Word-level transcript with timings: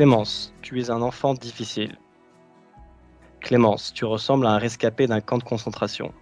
Clémence, 0.00 0.54
tu 0.62 0.80
es 0.80 0.88
un 0.88 1.02
enfant 1.02 1.34
difficile. 1.34 1.98
Clémence, 3.42 3.92
tu 3.92 4.06
ressembles 4.06 4.46
à 4.46 4.52
un 4.52 4.56
rescapé 4.56 5.06
d'un 5.06 5.20
camp 5.20 5.36
de 5.36 5.42
concentration. 5.42 6.14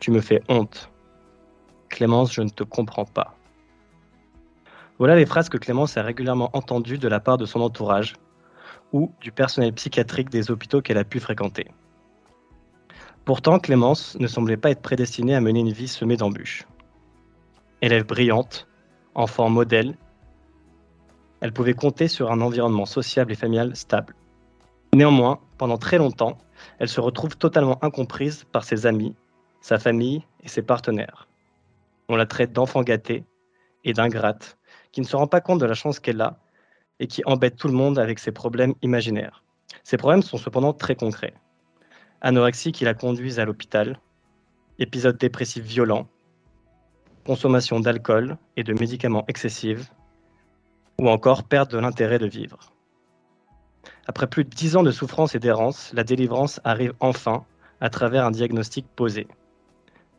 Tu 0.00 0.10
me 0.10 0.20
fais 0.20 0.42
honte. 0.48 0.90
Clémence, 1.88 2.32
je 2.32 2.42
ne 2.42 2.48
te 2.48 2.64
comprends 2.64 3.04
pas. 3.04 3.38
Voilà 4.98 5.14
les 5.14 5.24
phrases 5.24 5.48
que 5.48 5.56
Clémence 5.56 5.96
a 5.96 6.02
régulièrement 6.02 6.50
entendues 6.52 6.98
de 6.98 7.06
la 7.06 7.20
part 7.20 7.38
de 7.38 7.46
son 7.46 7.60
entourage 7.60 8.14
ou 8.92 9.12
du 9.20 9.30
personnel 9.30 9.72
psychiatrique 9.72 10.30
des 10.30 10.50
hôpitaux 10.50 10.82
qu'elle 10.82 10.98
a 10.98 11.04
pu 11.04 11.20
fréquenter. 11.20 11.68
Pourtant, 13.24 13.60
Clémence 13.60 14.16
ne 14.18 14.26
semblait 14.26 14.56
pas 14.56 14.70
être 14.70 14.82
prédestinée 14.82 15.36
à 15.36 15.40
mener 15.40 15.60
une 15.60 15.72
vie 15.72 15.86
semée 15.86 16.16
d'embûches. 16.16 16.66
Élève 17.82 18.04
brillante, 18.04 18.66
enfant 19.14 19.48
modèle, 19.48 19.96
elle 21.44 21.52
pouvait 21.52 21.74
compter 21.74 22.08
sur 22.08 22.32
un 22.32 22.40
environnement 22.40 22.86
social 22.86 23.30
et 23.30 23.34
familial 23.34 23.76
stable. 23.76 24.14
Néanmoins, 24.94 25.40
pendant 25.58 25.76
très 25.76 25.98
longtemps, 25.98 26.38
elle 26.78 26.88
se 26.88 27.02
retrouve 27.02 27.36
totalement 27.36 27.84
incomprise 27.84 28.44
par 28.50 28.64
ses 28.64 28.86
amis, 28.86 29.14
sa 29.60 29.78
famille 29.78 30.24
et 30.42 30.48
ses 30.48 30.62
partenaires. 30.62 31.28
On 32.08 32.16
la 32.16 32.24
traite 32.24 32.54
d'enfant 32.54 32.80
gâté 32.80 33.24
et 33.84 33.92
d'ingrate, 33.92 34.56
qui 34.90 35.02
ne 35.02 35.06
se 35.06 35.16
rend 35.16 35.26
pas 35.26 35.42
compte 35.42 35.60
de 35.60 35.66
la 35.66 35.74
chance 35.74 36.00
qu'elle 36.00 36.22
a 36.22 36.38
et 36.98 37.08
qui 37.08 37.20
embête 37.26 37.56
tout 37.56 37.68
le 37.68 37.74
monde 37.74 37.98
avec 37.98 38.20
ses 38.20 38.32
problèmes 38.32 38.72
imaginaires. 38.80 39.44
Ces 39.82 39.98
problèmes 39.98 40.22
sont 40.22 40.38
cependant 40.38 40.72
très 40.72 40.94
concrets. 40.94 41.34
Anorexie 42.22 42.72
qui 42.72 42.86
la 42.86 42.94
conduise 42.94 43.38
à 43.38 43.44
l'hôpital, 43.44 44.00
épisodes 44.78 45.18
dépressifs 45.18 45.62
violents, 45.62 46.08
consommation 47.26 47.80
d'alcool 47.80 48.38
et 48.56 48.64
de 48.64 48.72
médicaments 48.72 49.26
excessifs, 49.28 49.92
ou 50.98 51.08
encore 51.08 51.44
perte 51.44 51.70
de 51.70 51.78
l'intérêt 51.78 52.18
de 52.18 52.26
vivre. 52.26 52.58
Après 54.06 54.26
plus 54.26 54.44
de 54.44 54.50
dix 54.50 54.76
ans 54.76 54.82
de 54.82 54.90
souffrance 54.90 55.34
et 55.34 55.38
d'errance, 55.38 55.90
la 55.94 56.04
délivrance 56.04 56.60
arrive 56.64 56.92
enfin 57.00 57.44
à 57.80 57.90
travers 57.90 58.24
un 58.24 58.30
diagnostic 58.30 58.86
posé. 58.94 59.26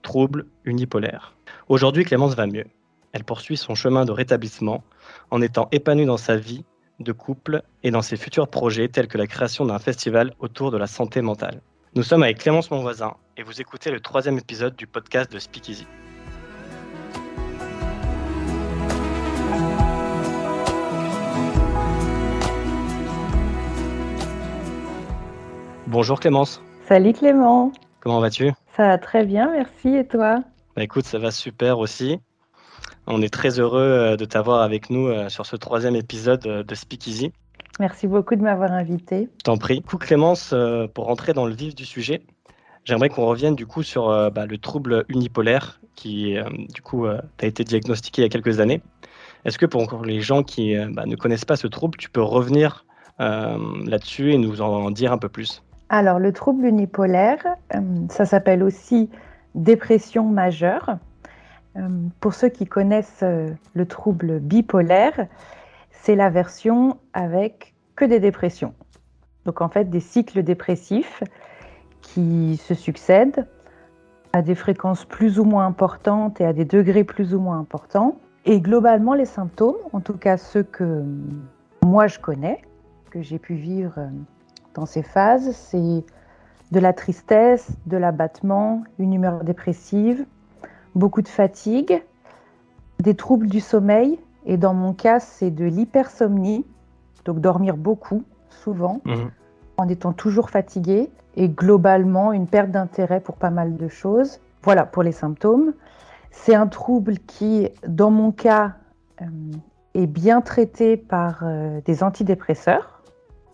Trouble 0.02 0.46
unipolaire. 0.66 1.36
Aujourd'hui, 1.68 2.04
Clémence 2.04 2.36
va 2.36 2.48
mieux. 2.48 2.66
Elle 3.14 3.24
poursuit 3.24 3.58
son 3.58 3.76
chemin 3.76 4.06
de 4.06 4.12
rétablissement 4.12 4.84
en 5.32 5.42
étant 5.42 5.68
épanouie 5.72 6.06
dans 6.06 6.18
sa 6.18 6.36
vie 6.36 6.66
de 7.00 7.12
couple 7.12 7.62
et 7.84 7.92
dans 7.92 8.02
ses 8.02 8.18
futurs 8.18 8.48
projets 8.48 8.88
tels 8.88 9.08
que 9.08 9.18
la 9.18 9.28
création 9.28 9.66
d'un 9.66 9.80
festival 9.80 10.34
autour 10.40 10.72
de 10.72 10.78
la 10.78 10.88
santé 10.88 11.22
mentale. 11.22 11.62
Nous 11.96 12.04
sommes 12.04 12.24
avec 12.24 12.40
Clémence 12.40 12.72
Monvoisin 12.72 13.16
et 13.38 13.44
vous 13.44 13.62
écoutez 13.62 13.92
le 13.92 14.00
troisième 14.00 14.38
épisode 14.38 14.76
du 14.76 14.88
podcast 14.88 15.32
de 15.32 15.40
Speakeasy. 15.40 15.88
Bonjour 25.88 26.20
Clémence. 26.20 26.64
Salut 26.88 27.14
Clément. 27.14 27.72
Comment 28.00 28.20
vas-tu? 28.20 28.52
Ça 28.76 28.88
va 28.88 28.98
très 28.98 29.24
bien, 29.24 29.52
merci. 29.52 29.90
Et 29.90 30.08
toi? 30.08 30.40
Bah 30.76 30.82
Écoute, 30.82 31.06
ça 31.06 31.20
va 31.20 31.30
super 31.30 31.78
aussi. 31.78 32.20
On 33.06 33.22
est 33.22 33.32
très 33.32 33.60
heureux 33.60 33.82
euh, 33.82 34.18
de 34.18 34.26
t'avoir 34.26 34.64
avec 34.64 34.90
nous 34.90 35.08
euh, 35.08 35.30
sur 35.30 35.46
ce 35.46 35.56
troisième 35.56 35.96
épisode 35.96 36.48
euh, 36.48 36.64
de 36.64 36.74
Speakeasy. 36.74 37.32
Merci 37.80 38.08
beaucoup 38.08 38.36
de 38.36 38.42
m'avoir 38.42 38.72
invité. 38.72 39.30
Je 39.38 39.44
t'en 39.44 39.58
prie. 39.58 39.84
coup, 39.84 40.00
Clémence, 40.00 40.56
pour 40.96 41.06
rentrer 41.06 41.34
dans 41.34 41.46
le 41.46 41.54
vif 41.54 41.76
du 41.76 41.86
sujet, 41.86 42.24
j'aimerais 42.84 43.10
qu'on 43.10 43.28
revienne 43.28 43.56
du 43.56 43.68
coup 43.68 43.84
sur 43.84 44.08
bah, 44.32 44.48
le 44.48 44.58
trouble 44.58 45.06
unipolaire 45.10 45.82
qui, 45.94 46.38
du 46.74 46.82
coup, 46.82 47.06
a 47.06 47.22
été 47.42 47.66
diagnostiqué 47.66 48.22
il 48.22 48.26
y 48.26 48.28
a 48.28 48.30
quelques 48.30 48.62
années. 48.62 48.82
Est-ce 49.44 49.58
que 49.58 49.66
pour 49.66 50.06
les 50.06 50.22
gens 50.22 50.42
qui 50.42 50.74
bah, 50.94 51.06
ne 51.06 51.18
connaissent 51.18 51.44
pas 51.44 51.58
ce 51.58 51.68
trouble, 51.68 51.98
tu 51.98 52.10
peux 52.10 52.22
revenir 52.22 52.86
là-dessus 53.20 54.32
et 54.32 54.38
nous 54.38 54.62
en 54.62 54.90
dire 54.90 55.12
un 55.12 55.18
peu 55.18 55.28
plus? 55.28 55.62
Alors, 55.96 56.20
le 56.20 56.34
trouble 56.34 56.66
unipolaire, 56.66 57.40
euh, 57.74 57.80
ça 58.10 58.26
s'appelle 58.26 58.64
aussi 58.64 59.10
dépression 59.54 60.26
majeure. 60.26 60.98
Euh, 61.78 61.88
pour 62.20 62.34
ceux 62.34 62.50
qui 62.50 62.66
connaissent 62.66 63.22
euh, 63.24 63.50
le 63.74 63.86
trouble 63.86 64.40
bipolaire, 64.40 65.28
c'est 65.92 66.16
la 66.16 66.30
version 66.30 66.98
avec 67.14 67.74
que 67.96 68.04
des 68.04 68.20
dépressions. 68.20 68.74
Donc 69.46 69.62
en 69.62 69.70
fait, 69.70 69.90
des 69.90 70.02
cycles 70.02 70.44
dépressifs 70.44 71.24
qui 72.02 72.58
se 72.58 72.74
succèdent 72.74 73.48
à 74.34 74.42
des 74.42 74.56
fréquences 74.56 75.06
plus 75.06 75.40
ou 75.40 75.46
moins 75.46 75.66
importantes 75.66 76.42
et 76.42 76.46
à 76.46 76.52
des 76.52 76.66
degrés 76.66 77.06
plus 77.06 77.34
ou 77.34 77.40
moins 77.40 77.58
importants. 77.58 78.18
Et 78.44 78.60
globalement, 78.60 79.14
les 79.14 79.26
symptômes, 79.26 79.78
en 79.94 80.02
tout 80.02 80.18
cas 80.18 80.36
ceux 80.36 80.64
que 80.64 81.06
moi 81.86 82.08
je 82.08 82.20
connais, 82.20 82.62
que 83.12 83.22
j'ai 83.22 83.40
pu 83.40 83.54
vivre 83.54 83.98
dans 84.76 84.86
ces 84.86 85.02
phases, 85.02 85.52
c'est 85.56 86.04
de 86.72 86.80
la 86.80 86.94
tristesse, 86.94 87.72
de 87.86 87.98
l'abattement, 87.98 88.84
une 89.00 89.14
humeur 89.14 89.44
dépressive, 89.44 90.26
beaucoup 90.94 91.22
de 91.22 91.28
fatigue, 91.28 92.04
des 93.00 93.16
troubles 93.16 93.48
du 93.48 93.60
sommeil, 93.60 94.20
et 94.46 94.58
dans 94.58 94.74
mon 94.74 94.94
cas, 94.94 95.20
c'est 95.20 95.50
de 95.50 95.66
l'hypersomnie, 95.66 96.66
donc 97.24 97.40
dormir 97.40 97.78
beaucoup, 97.78 98.24
souvent, 98.50 99.02
mhm. 99.06 99.32
en 99.78 99.88
étant 99.88 100.14
toujours 100.14 100.50
fatigué, 100.50 101.10
et 101.38 101.50
globalement 101.50 102.32
une 102.32 102.48
perte 102.48 102.72
d'intérêt 102.72 103.20
pour 103.20 103.36
pas 103.36 103.50
mal 103.50 103.76
de 103.76 103.88
choses. 103.88 104.40
Voilà 104.64 104.86
pour 104.86 105.04
les 105.04 105.12
symptômes. 105.12 105.74
C'est 106.32 106.56
un 106.56 106.68
trouble 106.68 107.18
qui, 107.20 107.70
dans 107.88 108.12
mon 108.12 108.32
cas, 108.32 108.74
euh, 109.22 109.26
est 109.94 110.08
bien 110.08 110.42
traité 110.42 110.96
par 110.98 111.42
euh, 111.44 111.82
des 111.86 112.04
antidépresseurs. 112.04 113.02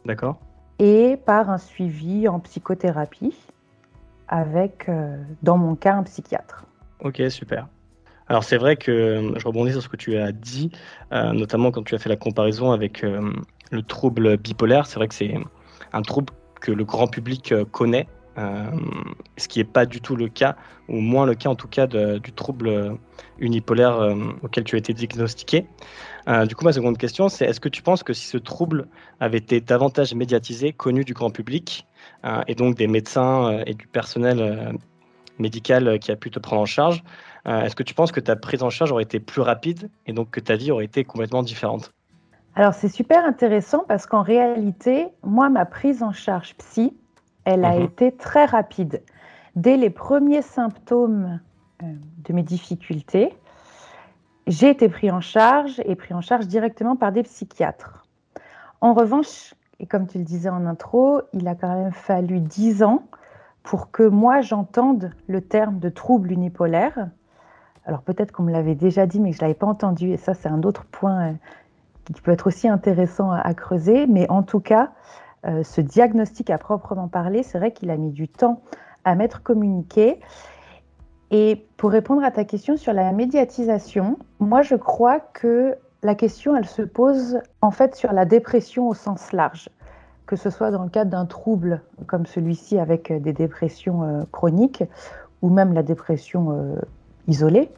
D'accord 0.05 0.39
et 0.81 1.15
par 1.15 1.51
un 1.51 1.59
suivi 1.59 2.27
en 2.27 2.39
psychothérapie 2.39 3.35
avec, 4.27 4.89
euh, 4.89 5.15
dans 5.43 5.55
mon 5.55 5.75
cas, 5.75 5.93
un 5.93 6.01
psychiatre. 6.03 6.65
Ok, 7.01 7.21
super. 7.29 7.67
Alors 8.27 8.43
c'est 8.43 8.57
vrai 8.57 8.77
que 8.77 8.91
euh, 8.91 9.37
je 9.37 9.45
rebondis 9.45 9.73
sur 9.73 9.83
ce 9.83 9.89
que 9.89 9.95
tu 9.95 10.17
as 10.17 10.31
dit, 10.31 10.71
euh, 11.11 11.33
notamment 11.33 11.69
quand 11.69 11.83
tu 11.83 11.93
as 11.93 11.99
fait 11.99 12.09
la 12.09 12.15
comparaison 12.15 12.71
avec 12.71 13.03
le 13.03 13.83
trouble 13.83 14.37
bipolaire. 14.37 14.87
C'est 14.87 14.95
vrai 14.95 15.07
que 15.07 15.13
c'est 15.13 15.35
un 15.93 16.01
trouble 16.01 16.33
que 16.59 16.71
le 16.71 16.83
grand 16.83 17.07
public 17.07 17.53
connaît, 17.71 18.07
ce 19.37 19.47
qui 19.47 19.59
n'est 19.59 19.65
pas 19.65 19.85
du 19.85 20.01
tout 20.01 20.15
le 20.15 20.27
cas, 20.27 20.55
ou 20.87 20.99
moins 20.99 21.25
le 21.25 21.35
cas 21.35 21.49
en 21.49 21.55
tout 21.55 21.67
cas 21.67 21.87
du 21.87 22.31
trouble 22.33 22.97
unipolaire 23.39 24.15
auquel 24.43 24.63
tu 24.63 24.75
as 24.75 24.79
été 24.79 24.93
diagnostiqué. 24.93 25.67
Euh, 26.27 26.45
du 26.45 26.55
coup, 26.55 26.65
ma 26.65 26.73
seconde 26.73 26.97
question, 26.97 27.29
c'est 27.29 27.45
est-ce 27.45 27.59
que 27.59 27.69
tu 27.69 27.81
penses 27.81 28.03
que 28.03 28.13
si 28.13 28.27
ce 28.27 28.37
trouble 28.37 28.87
avait 29.19 29.39
été 29.39 29.61
davantage 29.61 30.13
médiatisé, 30.13 30.73
connu 30.73 31.03
du 31.03 31.13
grand 31.13 31.31
public, 31.31 31.87
euh, 32.25 32.41
et 32.47 32.55
donc 32.55 32.75
des 32.75 32.87
médecins 32.87 33.51
euh, 33.51 33.63
et 33.65 33.73
du 33.73 33.87
personnel 33.87 34.77
médical 35.39 35.97
qui 35.99 36.11
a 36.11 36.15
pu 36.15 36.29
te 36.29 36.39
prendre 36.39 36.61
en 36.61 36.65
charge, 36.65 37.03
est-ce 37.47 37.75
que 37.75 37.81
tu 37.81 37.95
penses 37.95 38.11
que 38.11 38.19
ta 38.19 38.35
prise 38.35 38.61
en 38.61 38.69
charge 38.69 38.91
aurait 38.91 39.01
été 39.01 39.19
plus 39.19 39.41
rapide 39.41 39.89
et 40.05 40.13
donc 40.13 40.29
que 40.29 40.39
ta 40.39 40.55
vie 40.55 40.69
aurait 40.69 40.85
été 40.85 41.03
complètement 41.03 41.41
différente? 41.41 41.91
Alors, 42.53 42.75
c'est 42.75 42.89
super 42.89 43.25
intéressant 43.25 43.83
parce 43.87 44.05
qu'en 44.05 44.21
réalité, 44.21 45.07
moi, 45.23 45.49
ma 45.49 45.65
prise 45.65 46.03
en 46.03 46.11
charge 46.11 46.53
psy, 46.57 46.93
elle 47.45 47.65
a 47.65 47.75
mhm. 47.75 47.85
été 47.85 48.11
très 48.11 48.45
rapide. 48.45 49.01
Dès 49.55 49.77
les 49.77 49.89
premiers 49.89 50.41
symptômes 50.41 51.39
de 51.81 52.33
mes 52.33 52.43
difficultés, 52.43 53.35
j'ai 54.47 54.69
été 54.69 54.89
pris 54.89 55.11
en 55.11 55.21
charge 55.21 55.81
et 55.85 55.95
pris 55.95 56.13
en 56.13 56.21
charge 56.21 56.47
directement 56.47 56.95
par 56.95 57.11
des 57.11 57.23
psychiatres. 57.23 58.05
En 58.79 58.93
revanche, 58.93 59.53
et 59.79 59.85
comme 59.85 60.07
tu 60.07 60.17
le 60.17 60.23
disais 60.23 60.49
en 60.49 60.65
intro, 60.65 61.21
il 61.33 61.47
a 61.47 61.55
quand 61.55 61.73
même 61.73 61.91
fallu 61.91 62.39
dix 62.39 62.83
ans 62.83 63.03
pour 63.63 63.91
que 63.91 64.03
moi 64.03 64.41
j'entende 64.41 65.11
le 65.27 65.41
terme 65.41 65.79
de 65.79 65.89
trouble 65.89 66.31
unipolaire. 66.31 67.09
Alors 67.85 68.01
peut-être 68.01 68.31
qu'on 68.31 68.43
me 68.43 68.51
l'avait 68.51 68.75
déjà 68.75 69.05
dit, 69.05 69.19
mais 69.19 69.31
que 69.31 69.37
je 69.37 69.41
ne 69.41 69.47
l'avais 69.47 69.57
pas 69.57 69.67
entendu, 69.67 70.11
et 70.11 70.17
ça 70.17 70.33
c'est 70.33 70.49
un 70.49 70.61
autre 70.63 70.85
point 70.85 71.29
euh, 71.29 71.33
qui 72.13 72.21
peut 72.21 72.31
être 72.31 72.47
aussi 72.47 72.67
intéressant 72.67 73.31
à, 73.31 73.53
creuser, 73.53 74.07
mais 74.07 74.29
en 74.29 74.43
tout 74.43 74.59
cas, 74.59 74.91
euh, 75.45 75.63
ce 75.63 75.81
diagnostic 75.81 76.49
à 76.49 76.57
proprement 76.57 77.07
parler, 77.07 77.43
c'est 77.43 77.57
vrai 77.57 77.71
qu'il 77.71 77.89
a 77.89 77.97
mis 77.97 78.11
du 78.11 78.27
temps 78.27 78.61
à 79.03 79.15
m'être 79.15 79.41
communiqué. 79.41 80.19
Et 81.31 81.65
pour 81.77 81.91
répondre 81.91 82.23
à 82.23 82.31
ta 82.31 82.43
question 82.43 82.77
sur 82.77 82.93
la 82.93 83.11
médiatisation, 83.11 84.19
moi 84.39 84.61
je 84.61 84.75
crois 84.75 85.19
que 85.19 85.77
la 86.03 86.15
question, 86.15 86.55
elle 86.55 86.67
se 86.67 86.81
pose 86.81 87.39
en 87.61 87.71
fait 87.71 87.95
sur 87.95 88.11
la 88.11 88.25
dépression 88.25 88.87
au 88.87 88.93
sens 88.93 89.31
large, 89.31 89.69
que 90.25 90.35
ce 90.35 90.49
soit 90.49 90.71
dans 90.71 90.83
le 90.83 90.89
cadre 90.89 91.11
d'un 91.11 91.25
trouble 91.25 91.81
comme 92.07 92.25
celui-ci 92.25 92.79
avec 92.79 93.13
des 93.13 93.33
dépressions 93.33 94.03
euh, 94.03 94.23
chroniques 94.31 94.83
ou 95.41 95.49
même 95.49 95.73
la 95.73 95.83
dépression 95.83 96.51
euh, 96.51 96.75
isolée, 97.27 97.69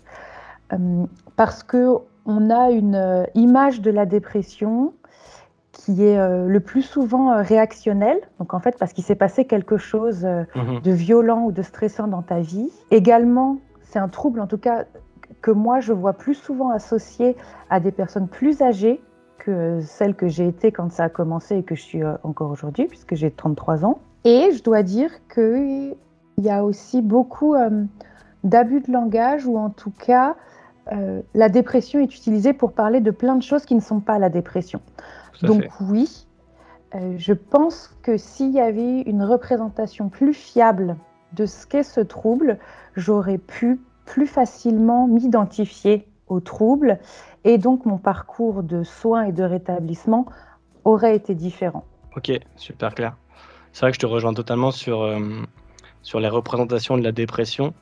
euh, 0.71 1.06
parce 1.36 1.63
que 1.63 1.98
on 2.25 2.50
a 2.50 2.71
une 2.71 3.27
image 3.36 3.81
de 3.81 3.92
la 3.92 4.06
dépression 4.06 4.94
qui 5.83 6.06
est 6.06 6.18
euh, 6.18 6.47
le 6.47 6.59
plus 6.59 6.81
souvent 6.81 7.31
euh, 7.31 7.41
réactionnel, 7.41 8.19
donc 8.39 8.53
en 8.53 8.59
fait 8.59 8.77
parce 8.77 8.94
qu'il 8.94 9.03
s'est 9.03 9.15
passé 9.15 9.45
quelque 9.45 9.77
chose 9.77 10.24
euh, 10.24 10.44
mhm. 10.56 10.81
de 10.81 10.91
violent 10.91 11.44
ou 11.44 11.51
de 11.51 11.62
stressant 11.62 12.07
dans 12.07 12.21
ta 12.21 12.39
vie. 12.39 12.69
Également, 12.91 13.57
c'est 13.81 14.00
un 14.00 14.07
trouble 14.07 14.39
en 14.39 14.47
tout 14.47 14.57
cas 14.57 14.85
que 15.41 15.51
moi 15.51 15.80
je 15.80 15.94
vois 15.94 16.13
plus 16.13 16.35
souvent 16.35 16.69
associé 16.69 17.35
à 17.69 17.80
des 17.80 17.91
personnes 17.91 18.27
plus 18.27 18.62
âgées 18.62 19.01
que 19.39 19.81
celle 19.81 20.15
que 20.15 20.27
j'ai 20.27 20.47
été 20.47 20.71
quand 20.71 20.91
ça 20.91 21.06
a 21.06 21.09
commencé 21.09 21.57
et 21.57 21.63
que 21.63 21.75
je 21.75 21.81
suis 21.81 22.01
encore 22.24 22.50
aujourd'hui, 22.50 22.86
puisque 22.86 23.15
j'ai 23.15 23.29
33 23.29 23.83
ans. 23.83 24.00
Et 24.25 24.51
je 24.53 24.63
dois 24.63 24.83
dire 24.83 25.12
qu'il 25.33 25.95
y 26.38 26.50
a 26.50 26.63
aussi 26.63 27.01
beaucoup 27.01 27.56
euh, 27.56 27.83
d'abus 28.44 28.81
de 28.81 28.91
langage, 28.91 29.45
ou 29.45 29.57
en 29.57 29.69
tout 29.69 29.91
cas, 29.91 30.36
euh, 30.91 31.21
la 31.33 31.50
dépression 31.50 32.00
est 32.00 32.15
utilisée 32.15 32.53
pour 32.53 32.71
parler 32.71 33.01
de 33.01 33.12
plein 33.12 33.36
de 33.36 33.44
choses 33.44 33.65
qui 33.65 33.75
ne 33.75 33.81
sont 33.81 34.00
pas 34.00 34.19
la 34.19 34.29
dépression. 34.29 34.81
Donc 35.41 35.63
oui, 35.81 36.27
je 37.18 37.33
pense 37.33 37.95
que 38.03 38.18
s'il 38.18 38.51
y 38.51 38.59
avait 38.59 39.01
une 39.01 39.24
représentation 39.24 40.09
plus 40.09 40.33
fiable 40.33 40.95
de 41.33 41.45
ce 41.45 41.65
qu'est 41.65 41.83
ce 41.83 42.01
trouble, 42.01 42.59
j'aurais 42.95 43.39
pu 43.39 43.81
plus 44.06 44.27
facilement 44.27 45.07
m'identifier 45.07 46.07
au 46.27 46.39
trouble 46.39 47.00
et 47.44 47.57
donc 47.57 47.85
mon 47.85 47.97
parcours 47.97 48.63
de 48.63 48.83
soins 48.83 49.24
et 49.24 49.31
de 49.31 49.44
rétablissement 49.44 50.25
aurait 50.83 51.15
été 51.15 51.36
différent. 51.36 51.83
Ok, 52.15 52.31
super 52.56 52.94
clair. 52.94 53.15
C'est 53.71 53.81
vrai 53.81 53.91
que 53.91 53.95
je 53.95 54.00
te 54.00 54.06
rejoins 54.06 54.33
totalement 54.33 54.71
sur, 54.71 55.01
euh, 55.01 55.19
sur 56.01 56.19
les 56.19 56.29
représentations 56.29 56.97
de 56.97 57.03
la 57.03 57.12
dépression. 57.12 57.74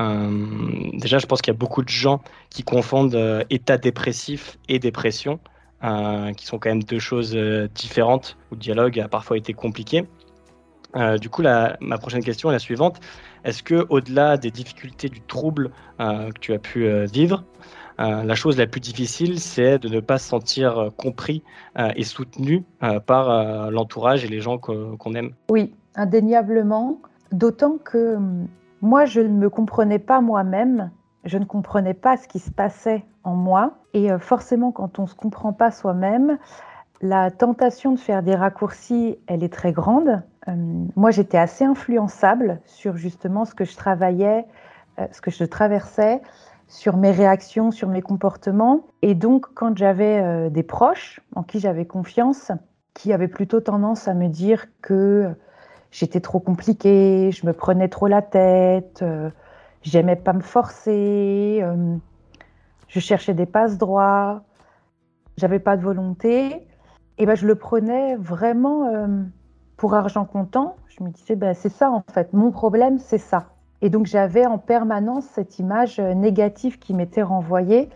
Euh, 0.00 0.46
déjà, 0.94 1.18
je 1.18 1.26
pense 1.26 1.42
qu'il 1.42 1.52
y 1.52 1.56
a 1.56 1.58
beaucoup 1.58 1.82
de 1.82 1.88
gens 1.88 2.20
qui 2.48 2.62
confondent 2.62 3.14
euh, 3.14 3.44
état 3.50 3.76
dépressif 3.76 4.58
et 4.68 4.78
dépression, 4.78 5.40
qui 6.36 6.46
sont 6.46 6.58
quand 6.58 6.70
même 6.70 6.84
deux 6.84 6.98
choses 6.98 7.36
différentes, 7.74 8.36
où 8.50 8.54
le 8.54 8.60
dialogue 8.60 9.00
a 9.00 9.08
parfois 9.08 9.36
été 9.36 9.52
compliqué. 9.52 10.06
du 11.20 11.28
coup, 11.28 11.42
ma 11.42 11.98
prochaine 11.98 12.22
question 12.22 12.50
est 12.50 12.52
la 12.52 12.58
suivante. 12.58 13.00
Est-ce 13.44 13.62
que, 13.62 13.86
au-delà 13.88 14.36
des 14.36 14.50
difficultés 14.50 15.08
du 15.08 15.20
trouble 15.20 15.70
que 15.98 16.38
tu 16.40 16.52
as 16.52 16.58
pu 16.58 16.88
vivre, 17.06 17.44
euh, 18.00 18.24
la 18.24 18.34
chose 18.34 18.58
la 18.58 18.66
plus 18.66 18.80
difficile, 18.80 19.38
c'est 19.38 19.78
de 19.78 19.88
ne 19.88 20.00
pas 20.00 20.18
se 20.18 20.28
sentir 20.28 20.78
euh, 20.78 20.90
compris 20.90 21.42
euh, 21.78 21.90
et 21.94 22.04
soutenu 22.04 22.64
par 23.06 23.70
l'entourage 23.70 24.24
et 24.24 24.28
les 24.28 24.40
gens 24.40 24.58
qu'on 24.58 25.14
aime? 25.14 25.32
Oui, 25.50 25.74
indéniablement. 25.94 27.00
D'autant 27.30 27.78
que 27.78 28.16
hum, 28.16 28.48
moi, 28.80 29.04
je 29.04 29.20
ne 29.20 29.28
me 29.28 29.48
comprenais 29.48 29.98
pas 29.98 30.20
moi-même. 30.20 30.90
Je 31.24 31.38
ne 31.38 31.44
comprenais 31.44 31.94
pas 31.94 32.16
ce 32.16 32.26
qui 32.26 32.40
se 32.40 32.50
passait 32.50 33.04
en 33.24 33.34
moi. 33.34 33.74
Et 33.94 34.08
forcément, 34.18 34.72
quand 34.72 34.98
on 34.98 35.02
ne 35.02 35.06
se 35.06 35.14
comprend 35.14 35.52
pas 35.52 35.70
soi-même, 35.70 36.38
la 37.00 37.30
tentation 37.30 37.92
de 37.92 37.98
faire 37.98 38.22
des 38.22 38.34
raccourcis, 38.34 39.18
elle 39.26 39.42
est 39.44 39.52
très 39.52 39.72
grande. 39.72 40.22
Hum, 40.46 40.88
moi, 40.96 41.10
j'étais 41.10 41.38
assez 41.38 41.64
influençable 41.64 42.60
sur 42.64 42.96
justement 42.96 43.44
ce 43.44 43.54
que 43.54 43.64
je 43.64 43.76
travaillais, 43.76 44.46
ce 45.10 45.20
que 45.20 45.30
je 45.30 45.44
traversais 45.44 46.20
sur 46.72 46.96
mes 46.96 47.10
réactions, 47.10 47.70
sur 47.70 47.88
mes 47.88 48.00
comportements. 48.00 48.86
Et 49.02 49.14
donc, 49.14 49.46
quand 49.54 49.76
j'avais 49.76 50.22
euh, 50.22 50.48
des 50.48 50.62
proches 50.62 51.20
en 51.36 51.42
qui 51.42 51.60
j'avais 51.60 51.84
confiance, 51.84 52.50
qui 52.94 53.12
avaient 53.12 53.28
plutôt 53.28 53.60
tendance 53.60 54.08
à 54.08 54.14
me 54.14 54.28
dire 54.28 54.66
que 54.80 55.34
j'étais 55.90 56.20
trop 56.20 56.40
compliquée, 56.40 57.30
je 57.30 57.46
me 57.46 57.52
prenais 57.52 57.88
trop 57.88 58.06
la 58.06 58.22
tête, 58.22 59.00
euh, 59.02 59.28
j'aimais 59.82 60.16
pas 60.16 60.32
me 60.32 60.40
forcer, 60.40 61.60
euh, 61.62 61.96
je 62.92 63.00
cherchais 63.00 63.32
des 63.32 63.46
passes 63.46 63.78
droits, 63.78 64.42
j'avais 65.38 65.58
pas 65.58 65.78
de 65.78 65.82
volonté, 65.82 66.66
et 67.16 67.26
ben 67.26 67.34
je 67.34 67.46
le 67.46 67.54
prenais 67.54 68.16
vraiment 68.16 69.08
pour 69.78 69.94
argent 69.94 70.26
comptant. 70.26 70.76
Je 70.88 71.02
me 71.02 71.08
disais, 71.08 71.34
ben, 71.34 71.54
c'est 71.54 71.70
ça 71.70 71.90
en 71.90 72.04
fait, 72.12 72.34
mon 72.34 72.50
problème, 72.50 72.98
c'est 72.98 73.18
ça. 73.18 73.46
Et 73.80 73.88
donc 73.88 74.04
j'avais 74.04 74.44
en 74.44 74.58
permanence 74.58 75.24
cette 75.24 75.58
image 75.58 75.98
euh, 75.98 76.12
négative 76.12 76.78
qui 76.78 76.92
m'était 76.92 77.22
renvoyée. 77.22 77.88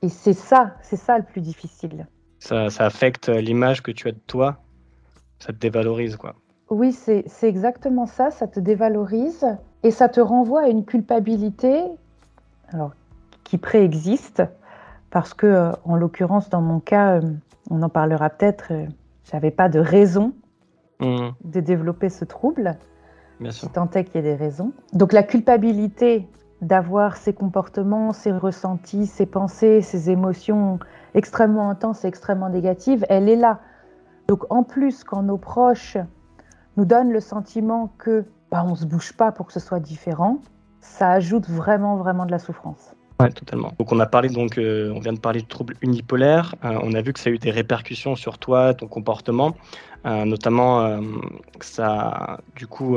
Et 0.00 0.08
c'est 0.08 0.32
ça, 0.32 0.72
c'est 0.80 0.96
ça 0.96 1.18
le 1.18 1.24
plus 1.24 1.42
difficile. 1.42 2.06
Ça, 2.38 2.66
affecte 2.78 3.28
l'image 3.28 3.82
que 3.82 3.90
tu 3.90 4.08
as 4.08 4.12
de 4.12 4.20
toi, 4.26 4.56
ça 5.38 5.52
te 5.52 5.58
dévalorise 5.58 6.16
quoi. 6.16 6.34
Oui, 6.70 6.92
c'est 6.92 7.24
exactement 7.42 8.06
ça, 8.06 8.30
ça 8.30 8.46
te 8.46 8.58
dévalorise 8.58 9.46
et 9.82 9.90
ça 9.90 10.08
te 10.08 10.20
renvoie 10.20 10.62
à 10.62 10.68
une 10.68 10.84
culpabilité 10.84 11.82
alors, 12.72 12.92
qui 13.48 13.56
préexiste 13.56 14.42
parce 15.10 15.32
que, 15.32 15.46
euh, 15.46 15.72
en 15.84 15.96
l'occurrence, 15.96 16.50
dans 16.50 16.60
mon 16.60 16.80
cas, 16.80 17.16
euh, 17.16 17.32
on 17.70 17.82
en 17.82 17.88
parlera 17.88 18.28
peut-être, 18.28 18.72
j'avais 19.24 19.50
pas 19.50 19.70
de 19.70 19.78
raison 19.78 20.34
mmh. 21.00 21.28
de 21.44 21.60
développer 21.60 22.10
ce 22.10 22.24
trouble. 22.26 22.76
Bien 23.40 23.50
sûr. 23.50 23.68
si 23.68 23.72
tant 23.72 23.88
est 23.90 24.04
qu'il 24.04 24.16
y 24.16 24.18
ait 24.18 24.22
des 24.22 24.34
raisons. 24.34 24.72
Donc 24.92 25.12
la 25.12 25.22
culpabilité 25.22 26.28
d'avoir 26.60 27.16
ces 27.16 27.32
comportements, 27.32 28.12
ces 28.12 28.32
ressentis, 28.32 29.06
ces 29.06 29.26
pensées, 29.26 29.80
ces 29.80 30.10
émotions 30.10 30.80
extrêmement 31.14 31.70
intenses 31.70 32.04
et 32.04 32.08
extrêmement 32.08 32.48
négatives, 32.48 33.06
elle 33.08 33.28
est 33.28 33.36
là. 33.36 33.60
Donc 34.26 34.44
en 34.50 34.64
plus, 34.64 35.04
quand 35.04 35.22
nos 35.22 35.38
proches 35.38 35.96
nous 36.76 36.84
donnent 36.84 37.12
le 37.12 37.20
sentiment 37.20 37.92
que 37.96 38.24
bah, 38.50 38.64
on 38.66 38.74
se 38.74 38.84
bouge 38.84 39.12
pas 39.12 39.30
pour 39.30 39.46
que 39.46 39.52
ce 39.52 39.60
soit 39.60 39.80
différent, 39.80 40.38
ça 40.80 41.12
ajoute 41.12 41.48
vraiment 41.48 41.96
vraiment 41.96 42.26
de 42.26 42.32
la 42.32 42.40
souffrance. 42.40 42.96
Totalement. 43.18 43.72
Donc 43.80 43.90
on 43.90 43.98
a 43.98 44.06
parlé 44.06 44.28
donc, 44.28 44.58
euh, 44.58 44.92
on 44.94 45.00
vient 45.00 45.12
de 45.12 45.18
parler 45.18 45.42
de 45.42 45.46
troubles 45.46 45.74
unipolaires. 45.82 46.54
Euh, 46.64 46.78
on 46.84 46.94
a 46.94 47.02
vu 47.02 47.12
que 47.12 47.18
ça 47.18 47.30
a 47.30 47.32
eu 47.32 47.38
des 47.38 47.50
répercussions 47.50 48.14
sur 48.14 48.38
toi, 48.38 48.74
ton 48.74 48.86
comportement, 48.86 49.56
euh, 50.06 50.24
notamment 50.24 51.00
que 51.58 51.64
ça 51.64 51.88
a 51.88 52.38
du 52.54 52.68
coup 52.68 52.96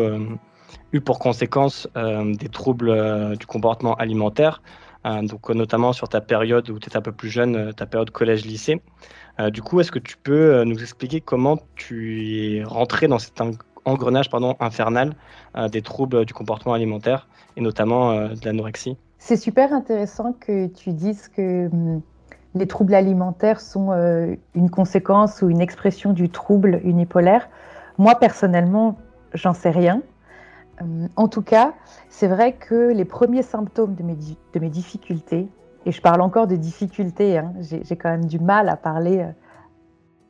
eu 0.94 1.02
pour 1.02 1.18
conséquence 1.18 1.88
des 1.96 2.50
troubles 2.50 3.36
du 3.38 3.48
comportement 3.48 3.96
alimentaire. 3.96 4.62
donc 5.24 5.50
notamment 5.50 5.92
sur 5.92 6.08
ta 6.08 6.22
période 6.22 6.70
où 6.70 6.78
tu 6.78 6.88
étais 6.88 6.98
un 6.98 7.02
peu 7.02 7.12
plus 7.12 7.30
jeune, 7.30 7.74
ta 7.74 7.88
période 7.88 8.12
collège-lycée. 8.12 8.80
du 9.50 9.62
coup, 9.64 9.80
est-ce 9.80 9.92
que 9.92 10.00
tu 10.00 10.18
peux 10.18 10.64
nous 10.66 10.80
expliquer 10.84 11.20
comment 11.20 11.58
tu 11.76 12.58
es 12.60 12.64
rentré 12.64 13.08
dans 13.08 13.20
cet 13.20 13.42
engrenage 13.86 14.30
pardon, 14.30 14.56
infernal 14.60 15.16
des 15.72 15.82
troubles 15.82 16.26
du 16.26 16.34
comportement 16.34 16.76
alimentaire 16.76 17.28
et 17.58 17.62
notamment 17.62 18.28
de 18.28 18.46
l'anorexie? 18.46 18.98
C'est 19.22 19.38
super 19.38 19.72
intéressant 19.72 20.34
que 20.34 20.66
tu 20.66 20.94
dises 20.94 21.28
que 21.28 21.68
hum, 21.68 22.02
les 22.56 22.66
troubles 22.66 22.96
alimentaires 22.96 23.62
sont 23.62 23.92
euh, 23.92 24.36
une 24.56 24.72
conséquence 24.72 25.44
ou 25.44 25.50
une 25.50 25.62
expression 25.62 26.12
du 26.12 26.30
trouble 26.30 26.82
unipolaire. 26.84 27.48
Moi, 28.00 28.16
personnellement, 28.16 28.98
j'en 29.36 29.54
sais 29.54 29.70
rien. 29.70 30.02
Hum, 30.82 31.08
en 31.16 31.28
tout 31.28 31.44
cas, 31.44 31.74
c'est 32.10 32.28
vrai 32.28 32.54
que 32.54 32.92
les 32.92 33.06
premiers 33.06 33.44
symptômes 33.44 33.94
de 33.94 34.02
mes, 34.02 34.16
de 34.16 34.60
mes 34.60 34.70
difficultés, 34.70 35.48
et 35.86 35.92
je 35.92 36.02
parle 36.02 36.22
encore 36.22 36.48
de 36.48 36.56
difficultés, 36.56 37.38
hein, 37.38 37.54
j'ai 37.60 37.96
quand 37.96 38.10
même 38.10 38.26
du 38.26 38.40
mal 38.40 38.70
à 38.70 38.76
parler 38.76 39.20
euh, 39.20 39.32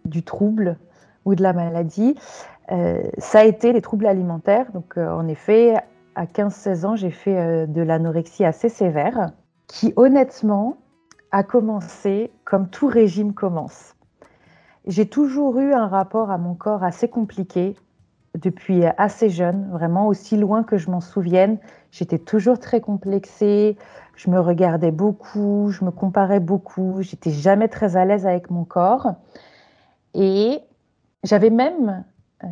du 0.04 0.22
trouble 0.22 0.77
ou 1.24 1.34
de 1.34 1.42
la 1.42 1.54
maladie, 1.54 2.15
euh, 2.74 3.01
ça 3.20 3.39
a 3.39 3.44
été 3.46 3.72
les 3.72 3.82
troubles 3.82 4.06
alimentaires. 4.06 4.70
Donc, 4.74 4.98
en 4.98 5.30
effet, 5.30 5.75
à 6.15 6.25
15-16 6.25 6.86
ans, 6.86 6.96
j'ai 6.96 7.12
fait 7.12 7.38
euh, 7.38 7.65
de 7.65 7.82
l'anorexie 7.82 8.46
assez 8.46 8.70
sévère, 8.70 9.32
qui 9.68 9.94
honnêtement 9.96 10.77
a 11.32 11.44
commencé 11.44 12.32
comme 12.44 12.70
tout 12.70 12.88
régime 12.88 13.34
commence. 13.34 13.96
J'ai 14.88 15.08
toujours 15.08 15.60
eu 15.60 15.74
un 15.74 15.88
rapport 15.88 16.32
à 16.32 16.38
mon 16.38 16.56
corps 16.56 16.84
assez 16.84 17.08
compliqué 17.08 17.75
depuis 18.38 18.84
assez 18.98 19.30
jeune, 19.30 19.70
vraiment 19.72 20.08
aussi 20.08 20.38
loin 20.38 20.63
que 20.63 20.77
je 20.77 20.89
m'en 20.89 21.01
souvienne. 21.01 21.58
J'étais 21.91 22.18
toujours 22.18 22.60
très 22.60 22.82
complexée, 22.82 23.77
je 24.15 24.30
me 24.30 24.39
regardais 24.39 24.91
beaucoup, 24.91 25.70
je 25.70 25.84
me 25.84 25.91
comparais 25.91 26.39
beaucoup, 26.39 27.01
j'étais 27.01 27.32
jamais 27.32 27.68
très 27.68 27.96
à 27.98 28.06
l'aise 28.06 28.25
avec 28.25 28.50
mon 28.50 28.63
corps. 28.63 29.15
Et 30.13 30.60
j'avais 31.24 31.50
même 31.50 32.03
euh, 32.44 32.48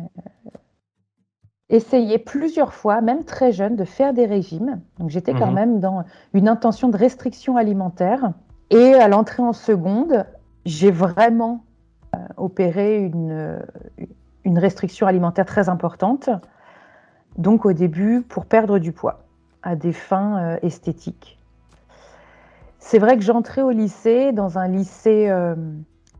essayé 1.70 2.18
plusieurs 2.18 2.74
fois, 2.74 3.00
même 3.00 3.24
très 3.24 3.52
jeune, 3.52 3.76
de 3.76 3.84
faire 3.84 4.12
des 4.12 4.26
régimes. 4.26 4.80
Donc 4.98 5.10
j'étais 5.10 5.32
quand 5.32 5.48
mhm. 5.48 5.54
même 5.54 5.80
dans 5.80 6.04
une 6.34 6.48
intention 6.48 6.88
de 6.88 6.96
restriction 6.96 7.56
alimentaire. 7.56 8.32
Et 8.70 8.94
à 8.94 9.08
l'entrée 9.08 9.42
en 9.42 9.52
seconde, 9.52 10.26
j'ai 10.64 10.90
vraiment 10.90 11.64
euh, 12.14 12.18
opéré 12.36 12.98
une, 12.98 13.60
une 14.44 14.58
restriction 14.58 15.06
alimentaire 15.06 15.46
très 15.46 15.68
importante. 15.68 16.28
Donc 17.38 17.64
au 17.64 17.72
début, 17.72 18.22
pour 18.22 18.46
perdre 18.46 18.78
du 18.78 18.92
poids, 18.92 19.24
à 19.62 19.76
des 19.76 19.92
fins 19.92 20.38
euh, 20.38 20.56
esthétiques. 20.62 21.38
C'est 22.78 22.98
vrai 22.98 23.16
que 23.16 23.22
j'entrais 23.22 23.62
au 23.62 23.70
lycée, 23.70 24.32
dans 24.32 24.58
un 24.58 24.66
lycée 24.66 25.28
euh, 25.28 25.54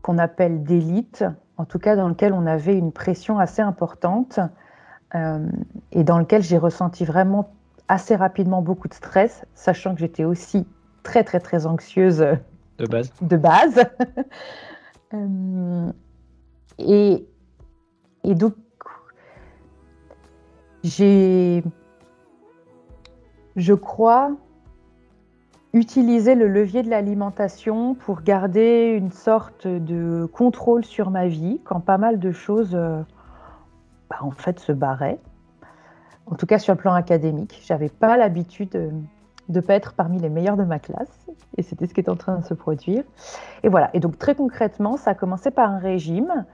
qu'on 0.01 0.17
appelle 0.17 0.63
d'élite, 0.63 1.25
en 1.57 1.65
tout 1.65 1.79
cas 1.79 1.95
dans 1.95 2.07
lequel 2.07 2.33
on 2.33 2.45
avait 2.45 2.77
une 2.77 2.91
pression 2.91 3.39
assez 3.39 3.61
importante. 3.61 4.39
Euh, 5.15 5.49
et 5.91 6.03
dans 6.03 6.17
lequel 6.19 6.41
j'ai 6.41 6.57
ressenti 6.57 7.03
vraiment 7.05 7.53
assez 7.87 8.15
rapidement 8.15 8.61
beaucoup 8.61 8.87
de 8.87 8.93
stress, 8.93 9.45
sachant 9.55 9.93
que 9.93 9.99
j'étais 9.99 10.23
aussi 10.23 10.65
très 11.03 11.23
très 11.23 11.39
très 11.39 11.65
anxieuse 11.65 12.25
de 12.77 12.85
base. 12.85 13.11
De 13.21 13.37
base. 13.37 13.85
Euh, 15.13 15.91
et, 16.79 17.27
et 18.23 18.33
donc 18.33 18.53
j'ai, 20.85 21.65
je 23.57 23.73
crois 23.73 24.31
utiliser 25.73 26.35
le 26.35 26.47
levier 26.47 26.81
de 26.81 26.89
l'alimentation 26.89 27.93
pour 27.93 28.21
garder 28.21 28.95
une 28.97 29.11
sorte 29.11 29.67
de 29.67 30.29
contrôle 30.31 30.85
sur 30.85 31.09
ma 31.09 31.27
vie 31.27 31.59
quand 31.65 31.81
pas 31.81 31.97
mal 31.97 32.19
de 32.19 32.31
choses 32.31 32.71
euh, 32.73 33.01
bah, 34.11 34.17
en 34.21 34.31
fait 34.31 34.59
se 34.59 34.71
barraient. 34.71 35.19
En 36.27 36.35
tout 36.35 36.45
cas 36.45 36.59
sur 36.59 36.73
le 36.73 36.79
plan 36.79 36.93
académique, 36.93 37.61
j'avais 37.65 37.89
pas 37.89 38.17
l'habitude 38.17 38.69
de 38.69 38.91
ne 39.49 39.59
pas 39.59 39.73
être 39.73 39.93
parmi 39.93 40.19
les 40.19 40.29
meilleurs 40.29 40.57
de 40.57 40.63
ma 40.63 40.79
classe 40.79 41.27
et 41.57 41.63
c'était 41.63 41.87
ce 41.87 41.93
qui 41.93 42.01
est 42.01 42.09
en 42.09 42.15
train 42.15 42.37
de 42.37 42.45
se 42.45 42.53
produire. 42.53 43.03
Et 43.63 43.69
voilà. 43.69 43.89
Et 43.93 43.99
donc 43.99 44.17
très 44.19 44.35
concrètement, 44.35 44.97
ça 44.97 45.11
a 45.11 45.13
commencé 45.15 45.49
par 45.49 45.69
un 45.71 45.79
régime, 45.79 46.45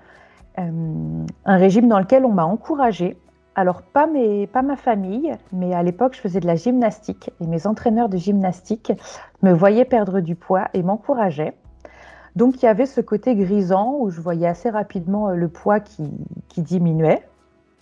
euh, 0.58 1.26
un 1.46 1.58
régime 1.58 1.88
dans 1.88 2.00
lequel 2.00 2.26
on 2.26 2.32
m'a 2.32 2.46
encouragée 2.46 3.18
alors, 3.58 3.82
pas, 3.82 4.06
mes, 4.06 4.46
pas 4.46 4.62
ma 4.62 4.76
famille, 4.76 5.34
mais 5.52 5.74
à 5.74 5.82
l'époque, 5.82 6.14
je 6.14 6.22
faisais 6.22 6.40
de 6.40 6.46
la 6.46 6.56
gymnastique 6.56 7.32
et 7.42 7.48
mes 7.48 7.66
entraîneurs 7.66 8.08
de 8.08 8.16
gymnastique 8.16 8.94
me 9.42 9.52
voyaient 9.52 9.84
perdre 9.84 10.20
du 10.20 10.36
poids 10.36 10.68
et 10.76 10.84
m'encourageaient. 10.84 11.56
Donc, 12.36 12.62
il 12.62 12.66
y 12.66 12.70
avait 12.70 12.86
ce 12.86 13.02
côté 13.02 13.36
grisant 13.36 13.96
où 13.98 14.12
je 14.12 14.22
voyais 14.22 14.46
assez 14.46 14.70
rapidement 14.70 15.30
euh, 15.30 15.34
le 15.34 15.48
poids 15.48 15.80
qui, 15.80 16.08
diminuait. 16.56 17.24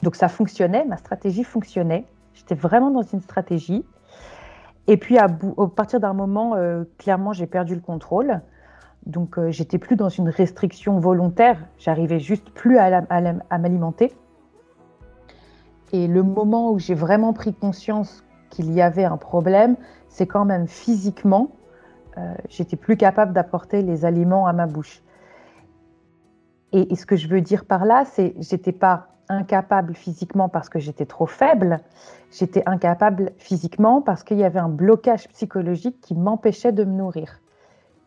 Donc, 0.03 0.15
ça 0.15 0.27
fonctionnait, 0.27 0.85
ma 0.85 0.97
stratégie 0.97 1.43
fonctionnait. 1.43 2.05
J'étais 2.33 2.55
vraiment 2.55 2.91
dans 2.91 3.01
une 3.01 3.21
stratégie. 3.21 3.85
Et 4.87 4.97
puis, 4.97 5.17
à, 5.17 5.27
partir 5.75 5.99
d'un 5.99 6.13
moment, 6.13 6.55
euh, 6.55 6.83
clairement, 6.97 7.33
j'ai 7.33 7.47
perdu 7.47 7.75
le 7.75 7.81
contrôle. 7.81 8.41
Donc, 9.05 9.37
euh, 9.37 9.51
j'étais 9.51 9.77
plus 9.77 9.95
dans 9.95 10.09
une 10.09 10.29
restriction 10.29 10.99
volontaire. 10.99 11.59
J'arrivais 11.77 12.19
juste 12.19 12.49
plus 12.51 12.77
à 12.77 13.01
m'alimenter. 13.57 14.13
Et 15.93 16.07
le 16.07 16.23
moment 16.23 16.71
où 16.71 16.79
j'ai 16.79 16.95
vraiment 16.95 17.33
pris 17.33 17.53
conscience 17.53 18.23
qu'il 18.49 18.71
y 18.73 18.81
avait 18.81 19.05
un 19.05 19.17
problème, 19.17 19.75
c'est 20.09 20.27
quand 20.27 20.45
même 20.45 20.67
physiquement, 20.67 21.51
euh, 22.17 22.33
j'étais 22.49 22.77
plus 22.77 22.97
capable 22.97 23.33
d'apporter 23.33 23.81
les 23.81 24.05
aliments 24.05 24.47
à 24.47 24.53
ma 24.53 24.65
bouche. 24.65 25.01
Et, 26.71 26.95
ce 26.95 27.05
que 27.05 27.15
je 27.15 27.27
veux 27.27 27.41
dire 27.41 27.65
par 27.65 27.85
là, 27.85 28.03
c'est 28.05 28.35
j'étais 28.39 28.73
pas 28.73 29.14
incapable 29.29 29.95
physiquement 29.95 30.49
parce 30.49 30.69
que 30.69 30.79
j'étais 30.79 31.05
trop 31.05 31.25
faible, 31.25 31.79
j'étais 32.31 32.63
incapable 32.65 33.31
physiquement 33.37 34.01
parce 34.01 34.23
qu'il 34.23 34.37
y 34.37 34.43
avait 34.43 34.59
un 34.59 34.69
blocage 34.69 35.27
psychologique 35.29 35.99
qui 36.01 36.15
m'empêchait 36.15 36.71
de 36.71 36.83
me 36.83 36.91
nourrir. 36.91 37.39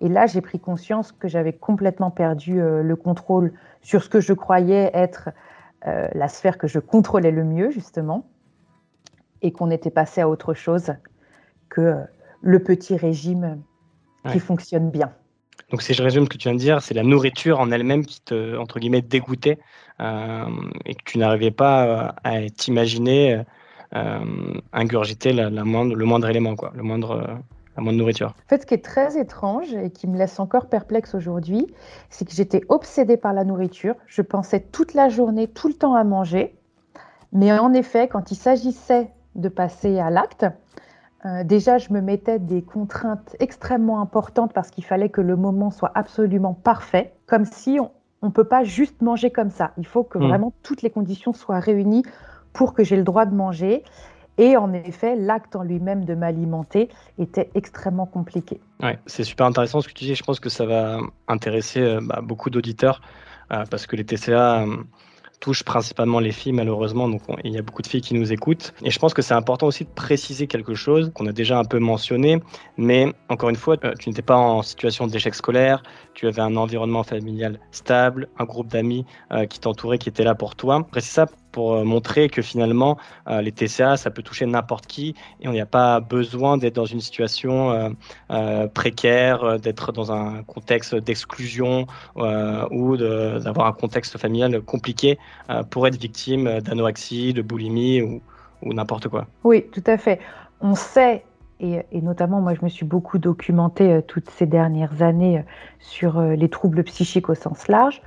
Et 0.00 0.08
là, 0.08 0.26
j'ai 0.26 0.40
pris 0.40 0.60
conscience 0.60 1.12
que 1.12 1.28
j'avais 1.28 1.52
complètement 1.52 2.10
perdu 2.10 2.60
euh, 2.60 2.82
le 2.82 2.96
contrôle 2.96 3.52
sur 3.82 4.02
ce 4.02 4.08
que 4.08 4.20
je 4.20 4.32
croyais 4.32 4.90
être 4.94 5.30
euh, 5.86 6.08
la 6.14 6.28
sphère 6.28 6.58
que 6.58 6.66
je 6.68 6.78
contrôlais 6.78 7.32
le 7.32 7.44
mieux, 7.44 7.70
justement, 7.70 8.26
et 9.42 9.52
qu'on 9.52 9.70
était 9.70 9.90
passé 9.90 10.20
à 10.20 10.28
autre 10.28 10.54
chose 10.54 10.94
que 11.68 11.80
euh, 11.80 12.04
le 12.42 12.62
petit 12.62 12.96
régime 12.96 13.60
qui 14.30 14.40
fonctionne 14.40 14.90
bien. 14.90 15.12
Donc, 15.70 15.82
si 15.82 15.94
je 15.94 16.02
résume 16.02 16.24
ce 16.24 16.28
que 16.28 16.38
tu 16.38 16.48
viens 16.48 16.54
de 16.54 16.60
dire, 16.60 16.82
c'est 16.82 16.94
la 16.94 17.02
nourriture 17.02 17.60
en 17.60 17.70
elle-même 17.70 18.06
qui 18.06 18.20
te, 18.20 18.56
entre 18.56 18.78
guillemets, 18.78 19.02
dégoûtait 19.02 19.58
euh, 20.00 20.44
et 20.86 20.94
que 20.94 21.02
tu 21.04 21.18
n'arrivais 21.18 21.50
pas 21.50 22.14
à 22.24 22.48
t'imaginer 22.48 23.42
ingurgiter 24.74 25.32
la, 25.32 25.48
moindre, 25.64 25.94
le 25.94 26.04
moindre 26.04 26.28
élément, 26.28 26.56
quoi, 26.56 26.72
le 26.74 26.82
moindre, 26.82 27.40
de 27.86 27.92
nourriture. 27.92 28.28
En 28.28 28.48
fait, 28.48 28.62
ce 28.62 28.66
qui 28.66 28.74
est 28.74 28.84
très 28.84 29.18
étrange 29.18 29.72
et 29.74 29.90
qui 29.90 30.06
me 30.06 30.18
laisse 30.18 30.40
encore 30.40 30.66
perplexe 30.66 31.14
aujourd'hui, 31.14 31.66
c'est 32.10 32.26
que 32.26 32.34
j'étais 32.34 32.62
obsédée 32.68 33.16
par 33.16 33.32
la 33.32 33.44
nourriture. 33.44 33.94
Je 34.06 34.22
pensais 34.22 34.60
toute 34.60 34.94
la 34.94 35.08
journée, 35.08 35.48
tout 35.48 35.68
le 35.68 35.74
temps 35.74 35.94
à 35.94 36.04
manger. 36.04 36.54
Mais 37.32 37.52
en 37.52 37.72
effet, 37.72 38.08
quand 38.08 38.30
il 38.30 38.36
s'agissait 38.36 39.10
de 39.34 39.48
passer 39.48 39.98
à 39.98 40.10
l'acte, 40.10 40.46
euh, 41.26 41.42
déjà, 41.42 41.78
je 41.78 41.92
me 41.92 42.00
mettais 42.00 42.38
des 42.38 42.62
contraintes 42.62 43.34
extrêmement 43.40 44.00
importantes 44.00 44.52
parce 44.52 44.70
qu'il 44.70 44.84
fallait 44.84 45.08
que 45.08 45.20
le 45.20 45.36
moment 45.36 45.70
soit 45.70 45.90
absolument 45.94 46.54
parfait, 46.54 47.12
comme 47.26 47.44
si 47.44 47.78
on 47.80 48.26
ne 48.26 48.30
peut 48.30 48.44
pas 48.44 48.64
juste 48.64 49.02
manger 49.02 49.30
comme 49.30 49.50
ça. 49.50 49.72
Il 49.78 49.86
faut 49.86 50.04
que 50.04 50.18
hmm. 50.18 50.28
vraiment 50.28 50.52
toutes 50.62 50.82
les 50.82 50.90
conditions 50.90 51.32
soient 51.32 51.60
réunies 51.60 52.04
pour 52.52 52.72
que 52.72 52.84
j'ai 52.84 52.96
le 52.96 53.02
droit 53.02 53.26
de 53.26 53.34
manger. 53.34 53.82
Et 54.40 54.56
en 54.56 54.72
effet, 54.72 55.16
l'acte 55.16 55.56
en 55.56 55.64
lui-même 55.64 56.04
de 56.04 56.14
m'alimenter 56.14 56.88
était 57.18 57.50
extrêmement 57.56 58.06
compliqué. 58.06 58.60
Ouais, 58.80 59.00
c'est 59.06 59.24
super 59.24 59.46
intéressant 59.46 59.80
ce 59.80 59.88
que 59.88 59.92
tu 59.92 60.04
dis. 60.04 60.14
Je 60.14 60.22
pense 60.22 60.38
que 60.38 60.48
ça 60.48 60.64
va 60.64 61.00
intéresser 61.26 61.80
euh, 61.80 62.00
bah, 62.00 62.20
beaucoup 62.22 62.48
d'auditeurs 62.48 63.00
euh, 63.52 63.64
parce 63.68 63.88
que 63.88 63.96
les 63.96 64.04
TCA 64.04 64.64
euh, 65.38 65.48
touchent 65.48 65.62
principalement 65.62 66.20
les 66.20 66.32
filles 66.32 66.52
malheureusement. 66.52 67.08
Donc 67.08 67.22
il 67.44 67.52
y 67.52 67.58
a 67.58 67.62
beaucoup 67.62 67.82
de 67.82 67.86
filles 67.86 68.00
qui 68.00 68.14
nous 68.14 68.32
écoutent. 68.32 68.74
Et 68.82 68.90
je 68.90 68.98
pense 68.98 69.14
que 69.14 69.22
c'est 69.22 69.34
important 69.34 69.66
aussi 69.66 69.84
de 69.84 69.90
préciser 69.90 70.46
quelque 70.46 70.74
chose 70.74 71.10
qu'on 71.14 71.26
a 71.26 71.32
déjà 71.32 71.58
un 71.58 71.64
peu 71.64 71.78
mentionné. 71.78 72.40
Mais 72.76 73.12
encore 73.28 73.48
une 73.48 73.56
fois, 73.56 73.76
tu 73.76 74.08
n'étais 74.08 74.22
pas 74.22 74.36
en 74.36 74.62
situation 74.62 75.06
d'échec 75.06 75.34
scolaire. 75.34 75.82
Tu 76.14 76.26
avais 76.26 76.42
un 76.42 76.56
environnement 76.56 77.02
familial 77.02 77.60
stable, 77.70 78.28
un 78.38 78.44
groupe 78.44 78.68
d'amis 78.68 79.04
qui 79.48 79.60
t'entouraient, 79.60 79.98
qui 79.98 80.08
étaient 80.08 80.24
là 80.24 80.34
pour 80.34 80.56
toi. 80.56 80.86
Précise 80.90 81.12
ça 81.12 81.26
pour 81.58 81.74
euh, 81.74 81.82
montrer 81.82 82.28
que 82.28 82.40
finalement, 82.40 82.98
euh, 83.26 83.42
les 83.42 83.50
TCA, 83.50 83.96
ça 83.96 84.12
peut 84.12 84.22
toucher 84.22 84.46
n'importe 84.46 84.86
qui 84.86 85.16
et 85.40 85.48
on 85.48 85.50
n'y 85.50 85.60
a 85.60 85.66
pas 85.66 85.98
besoin 85.98 86.56
d'être 86.56 86.76
dans 86.76 86.84
une 86.84 87.00
situation 87.00 87.96
euh, 88.30 88.68
précaire, 88.68 89.58
d'être 89.58 89.90
dans 89.90 90.12
un 90.12 90.44
contexte 90.44 90.94
d'exclusion 90.94 91.88
ou 92.70 92.96
d'avoir 92.96 93.66
un 93.66 93.72
contexte 93.72 94.18
familial 94.18 94.60
compliqué 94.60 95.18
pour 95.70 95.88
être 95.88 95.96
victime 95.96 96.60
d'anorexie, 96.60 97.32
de 97.32 97.42
boulimie 97.42 98.02
ou, 98.02 98.20
n'importe 98.62 99.08
quoi. 99.08 99.26
Oui, 99.42 99.64
tout 99.72 99.82
à 99.86 99.98
fait. 99.98 100.20
On 100.60 100.76
sait 100.76 101.24
et, 101.58 101.82
notamment, 102.00 102.40
moi, 102.40 102.54
je 102.54 102.62
me 102.62 102.68
suis 102.68 102.86
beaucoup 102.86 103.18
documentée 103.18 104.00
toutes 104.06 104.30
ces 104.30 104.46
dernières 104.46 105.02
années 105.02 105.44
sur 105.80 106.20
les 106.20 106.48
troubles 106.48 106.84
psychiques 106.84 107.28
au 107.28 107.34
sens 107.34 107.66
large. 107.66 108.00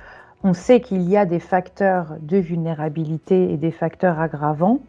On 0.44 0.54
sait 0.54 0.80
qu'il 0.80 1.08
y 1.08 1.16
a 1.16 1.24
des 1.24 1.38
facteurs 1.38 2.16
de 2.20 2.36
vulnérabilité 2.36 3.52
et 3.52 3.56
des 3.56 3.70
facteurs 3.70 4.18
aggravants, 4.18 4.80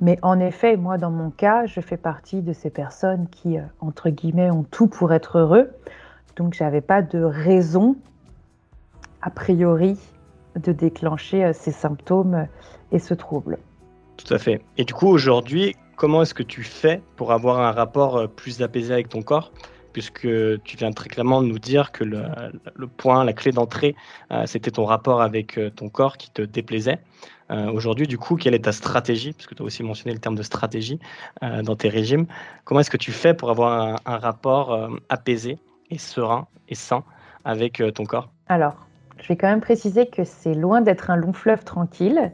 mais 0.00 0.18
en 0.22 0.38
effet, 0.38 0.76
moi, 0.76 0.98
dans 0.98 1.10
mon 1.10 1.30
cas, 1.30 1.66
je 1.66 1.80
fais 1.80 1.96
partie 1.96 2.42
de 2.42 2.52
ces 2.52 2.70
personnes 2.70 3.28
qui, 3.28 3.58
euh, 3.58 3.62
entre 3.80 4.10
guillemets, 4.10 4.50
ont 4.50 4.64
tout 4.64 4.86
pour 4.86 5.12
être 5.12 5.38
heureux. 5.38 5.70
Donc, 6.36 6.54
je 6.54 6.62
n'avais 6.62 6.80
pas 6.80 7.02
de 7.02 7.22
raison, 7.22 7.96
a 9.20 9.30
priori, 9.30 9.98
de 10.56 10.72
déclencher 10.72 11.44
euh, 11.44 11.52
ces 11.52 11.72
symptômes 11.72 12.46
et 12.92 12.98
ce 12.98 13.14
trouble. 13.14 13.58
Tout 14.16 14.32
à 14.34 14.38
fait. 14.38 14.60
Et 14.76 14.84
du 14.84 14.94
coup, 14.94 15.08
aujourd'hui, 15.08 15.74
comment 15.96 16.22
est-ce 16.22 16.34
que 16.34 16.42
tu 16.42 16.62
fais 16.62 17.00
pour 17.16 17.32
avoir 17.32 17.60
un 17.60 17.72
rapport 17.72 18.16
euh, 18.16 18.26
plus 18.26 18.62
apaisé 18.62 18.92
avec 18.92 19.08
ton 19.08 19.22
corps? 19.22 19.52
Puisque 19.92 20.20
tu 20.20 20.76
viens 20.76 20.92
très 20.92 21.08
clairement 21.08 21.42
nous 21.42 21.58
dire 21.58 21.92
que 21.92 22.04
le, 22.04 22.86
point, 22.86 23.24
la 23.24 23.32
clé 23.32 23.52
d'entrée, 23.52 23.94
euh, 24.30 24.44
c'était 24.46 24.70
ton 24.70 24.84
rapport 24.84 25.22
avec 25.22 25.58
euh, 25.58 25.70
ton 25.70 25.88
corps 25.88 26.16
qui 26.16 26.30
te 26.30 26.42
déplaisait. 26.42 26.98
Euh, 27.50 27.70
aujourd'hui, 27.70 28.06
du 28.06 28.18
coup, 28.18 28.36
quelle 28.36 28.54
est 28.54 28.64
ta 28.64 28.72
stratégie 28.72 29.32
Puisque 29.32 29.54
tu 29.54 29.62
as 29.62 29.64
aussi 29.64 29.82
mentionné 29.82 30.14
le 30.14 30.20
terme 30.20 30.36
de 30.36 30.42
stratégie 30.42 30.98
dans 31.42 31.76
tes 31.76 31.88
régimes. 31.88 32.26
Comment 32.64 32.80
est-ce 32.80 32.90
que 32.90 32.96
tu 32.96 33.12
fais 33.12 33.34
pour 33.34 33.50
avoir 33.50 33.98
un, 34.06 34.16
rapport 34.16 34.88
apaisé 35.10 35.58
et 35.90 35.98
serein 35.98 36.46
et 36.68 36.74
sain 36.74 37.04
avec 37.44 37.82
ton 37.94 38.04
corps? 38.04 38.30
Alors, 38.48 38.86
je 39.18 39.28
vais 39.28 39.36
quand 39.36 39.48
même 39.48 39.60
préciser 39.60 40.06
que 40.06 40.24
c'est 40.24 40.54
loin 40.54 40.80
d'être 40.80 41.10
un 41.10 41.16
long 41.16 41.34
fleuve 41.34 41.62
tranquille 41.64 42.32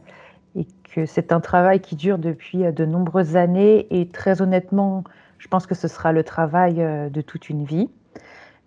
et 0.55 0.65
que 0.93 1.05
c'est 1.05 1.33
un 1.33 1.41
travail 1.41 1.81
qui 1.81 1.97
dure 1.97 2.17
depuis 2.17 2.59
de 2.59 2.85
nombreuses 2.85 3.35
années 3.35 3.87
et 3.89 4.07
très 4.07 4.41
honnêtement, 4.41 5.03
je 5.39 5.47
pense 5.47 5.65
que 5.65 5.73
ce 5.73 5.87
sera 5.87 6.11
le 6.11 6.23
travail 6.23 6.81
euh, 6.81 7.09
de 7.09 7.21
toute 7.21 7.49
une 7.49 7.63
vie. 7.63 7.89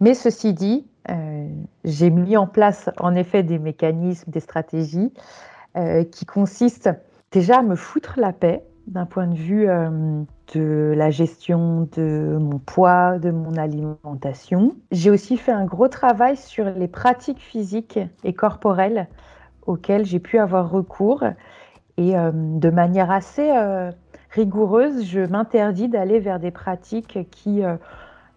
Mais 0.01 0.15
ceci 0.15 0.53
dit, 0.53 0.87
euh, 1.11 1.47
j'ai 1.85 2.11
mis 2.11 2.37
en 2.37 2.47
place 2.47 2.91
en 2.99 3.15
effet 3.15 3.43
des 3.45 3.59
mécanismes, 3.59 4.31
des 4.33 4.41
stratégies 4.41 5.13
euh, 5.77 6.03
qui 6.03 6.27
consistent 6.27 6.91
déjà 7.31 7.59
à 7.59 7.63
me 7.63 7.77
foutre 7.77 8.15
la 8.17 8.33
paix 8.33 8.65
d'un 8.89 9.07
point 9.07 9.29
de 9.29 9.37
vue 9.37 9.69
de 10.55 10.93
la 10.97 11.11
gestion 11.11 11.89
de 11.93 12.37
mon 12.41 12.59
poids, 12.59 13.21
de 13.21 13.31
mon 13.31 13.55
alimentation. 13.55 14.75
J'ai 14.91 15.09
aussi 15.09 15.37
fait 15.37 15.53
un 15.53 15.67
gros 15.67 15.87
travail 15.87 16.37
sur 16.37 16.65
les 16.65 16.89
pratiques 16.89 17.39
physiques 17.39 18.01
et 18.25 18.33
corporelles 18.33 19.07
auxquelles 19.69 20.05
j'ai 20.05 20.19
pu 20.19 20.37
avoir 20.37 20.69
recours 20.69 21.23
et 21.97 22.15
de 22.15 22.71
manière 22.71 23.13
assez 23.13 23.53
rigoureuse, 24.33 25.05
je 25.05 25.21
m'interdis 25.21 25.89
d'aller 25.89 26.19
vers 26.19 26.41
des 26.41 26.51
pratiques 26.51 27.29
qui 27.31 27.63
euh, 27.63 27.77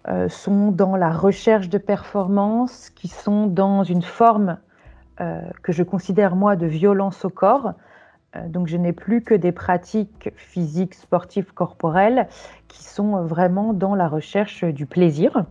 euh, 0.08 0.30
sont 0.30 0.72
dans 0.72 0.96
la 0.96 1.10
recherche 1.10 1.70
de 1.70 1.78
performance, 1.78 2.90
qui 2.90 3.08
sont 3.08 3.48
dans 3.48 3.84
une 3.84 4.02
forme 4.02 4.58
euh, 5.22 5.42
que 5.64 5.72
je 5.72 5.84
considère 5.84 6.36
moi 6.36 6.56
de 6.56 6.68
violence 6.68 7.24
au 7.24 7.30
corps. 7.30 7.74
donc 8.50 8.68
je 8.68 8.76
n'ai 8.76 8.92
plus 8.92 9.22
que 9.24 9.34
des 9.34 9.54
pratiques 9.54 10.30
physiques, 10.36 10.96
sportives, 10.96 11.54
corporelles 11.54 12.28
qui 12.68 12.84
sont 12.84 13.24
vraiment 13.24 13.72
dans 13.72 13.96
la 13.96 14.10
recherche 14.10 14.66
du 14.66 14.86
plaisir. 14.86 15.46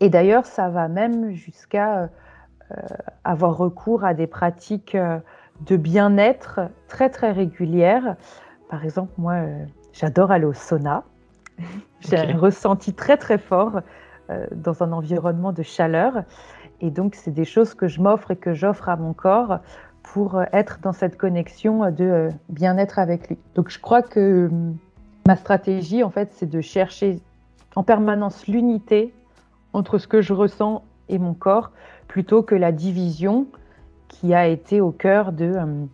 Et 0.00 0.10
d'ailleurs, 0.10 0.44
ça 0.44 0.68
va 0.68 0.88
même 0.88 1.32
jusqu'à 1.32 2.10
avoir 3.24 3.56
recours 3.56 4.04
à 4.04 4.12
des 4.14 4.26
pratiques 4.26 4.96
de 4.96 5.76
bien-être 5.76 6.60
très 6.88 7.08
très 7.10 7.32
régulières 7.32 8.16
par 8.70 8.84
exemple, 8.84 9.12
moi, 9.18 9.32
euh, 9.32 9.64
j'adore 9.92 10.30
aller 10.30 10.46
au 10.46 10.54
sauna. 10.54 11.02
J'ai 12.00 12.16
un 12.16 12.38
ressenti 12.38 12.94
très 12.94 13.16
très 13.16 13.36
fort 13.36 13.80
euh, 14.30 14.46
dans 14.54 14.82
un 14.82 14.92
environnement 14.92 15.52
de 15.52 15.62
chaleur. 15.62 16.22
Et 16.80 16.90
donc, 16.90 17.16
c'est 17.16 17.32
des 17.32 17.44
choses 17.44 17.74
que 17.74 17.88
je 17.88 18.00
m'offre 18.00 18.30
et 18.30 18.36
que 18.36 18.54
j'offre 18.54 18.88
à 18.88 18.96
mon 18.96 19.12
corps 19.12 19.58
pour 20.04 20.36
euh, 20.36 20.44
être 20.52 20.78
dans 20.80 20.92
cette 20.92 21.18
connexion 21.18 21.90
de 21.90 22.28
bien-être 22.48 23.00
avec 23.00 23.28
lui. 23.28 23.38
Donc, 23.56 23.70
je 23.70 23.80
crois 23.80 24.02
que 24.02 24.46
hum, 24.46 24.76
ma 25.26 25.34
stratégie, 25.34 26.04
en 26.04 26.10
fait, 26.10 26.30
c'est 26.32 26.48
de 26.48 26.60
chercher 26.60 27.20
en 27.74 27.82
permanence 27.82 28.46
l'unité 28.46 29.12
entre 29.72 29.98
ce 29.98 30.06
que 30.06 30.22
je 30.22 30.32
ressens 30.32 30.84
et 31.08 31.18
mon 31.18 31.34
corps, 31.34 31.72
plutôt 32.06 32.44
que 32.44 32.54
la 32.54 32.70
division 32.70 33.46
qui 34.06 34.32
a 34.32 34.46
été 34.46 34.80
au 34.80 34.92
cœur 34.92 35.32
de 35.32 35.56
hum, 35.56 35.88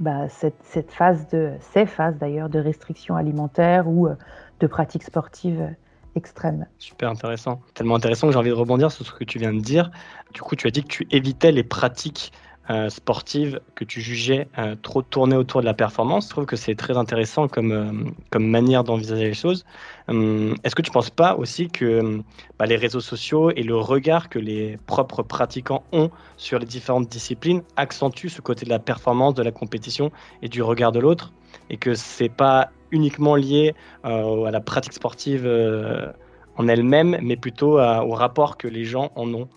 bah, 0.00 0.28
cette, 0.28 0.90
phase 0.90 1.28
de, 1.28 1.52
ces 1.60 1.86
phases 1.86 2.16
d'ailleurs 2.16 2.48
de 2.48 2.58
restriction 2.58 3.16
alimentaire 3.16 3.88
ou 3.88 4.06
euh, 4.06 4.14
de 4.60 4.66
pratiques 4.66 5.04
sportives 5.04 5.74
extrêmes. 6.14 6.66
Super 6.78 7.10
intéressant. 7.10 7.60
Tellement 7.74 7.96
intéressant 7.96 8.26
que 8.26 8.32
j'ai 8.32 8.38
envie 8.38 8.50
de 8.50 8.54
rebondir 8.54 8.90
sur 8.90 9.04
ce 9.04 9.12
que 9.12 9.24
tu 9.24 9.38
viens 9.38 9.52
de 9.52 9.60
dire. 9.60 9.90
Du 10.34 10.42
coup, 10.42 10.56
tu 10.56 10.66
as 10.66 10.70
dit 10.70 10.82
que 10.82 10.88
tu 10.88 11.06
évitais 11.10 11.52
les 11.52 11.64
pratiques 11.64 12.32
euh, 12.72 12.88
sportive 12.88 13.60
que 13.74 13.84
tu 13.84 14.00
jugeais 14.00 14.48
euh, 14.56 14.76
trop 14.80 15.02
tourner 15.02 15.36
autour 15.36 15.60
de 15.60 15.66
la 15.66 15.74
performance. 15.74 16.24
Je 16.24 16.30
trouve 16.30 16.46
que 16.46 16.56
c'est 16.56 16.74
très 16.74 16.96
intéressant 16.96 17.46
comme, 17.46 17.72
euh, 17.72 18.10
comme 18.30 18.46
manière 18.48 18.82
d'envisager 18.82 19.24
les 19.24 19.34
choses. 19.34 19.66
Est-ce 20.08 20.74
que 20.74 20.80
tu 20.80 20.90
ne 20.90 20.94
penses 20.94 21.10
pas 21.10 21.36
aussi 21.36 21.68
que 21.68 22.22
bah, 22.58 22.64
les 22.64 22.76
réseaux 22.76 23.00
sociaux 23.00 23.50
et 23.50 23.62
le 23.62 23.76
regard 23.76 24.30
que 24.30 24.38
les 24.38 24.78
propres 24.86 25.22
pratiquants 25.22 25.82
ont 25.92 26.10
sur 26.38 26.58
les 26.58 26.64
différentes 26.64 27.08
disciplines 27.08 27.62
accentuent 27.76 28.30
ce 28.30 28.40
côté 28.40 28.64
de 28.64 28.70
la 28.70 28.78
performance, 28.78 29.34
de 29.34 29.42
la 29.42 29.52
compétition 29.52 30.10
et 30.40 30.48
du 30.48 30.62
regard 30.62 30.92
de 30.92 31.00
l'autre 31.00 31.32
et 31.68 31.76
que 31.76 31.92
c'est 31.92 32.30
pas 32.30 32.70
uniquement 32.90 33.36
lié 33.36 33.74
à 34.02 34.50
la 34.50 34.60
pratique 34.60 34.94
sportive 34.94 35.46
en 36.56 36.68
elle-même, 36.68 37.18
mais 37.22 37.36
plutôt 37.36 37.78
au 37.78 38.12
rapport 38.12 38.56
que 38.56 38.66
les 38.68 38.84
gens 38.84 39.10
en 39.14 39.32
ont? 39.34 39.48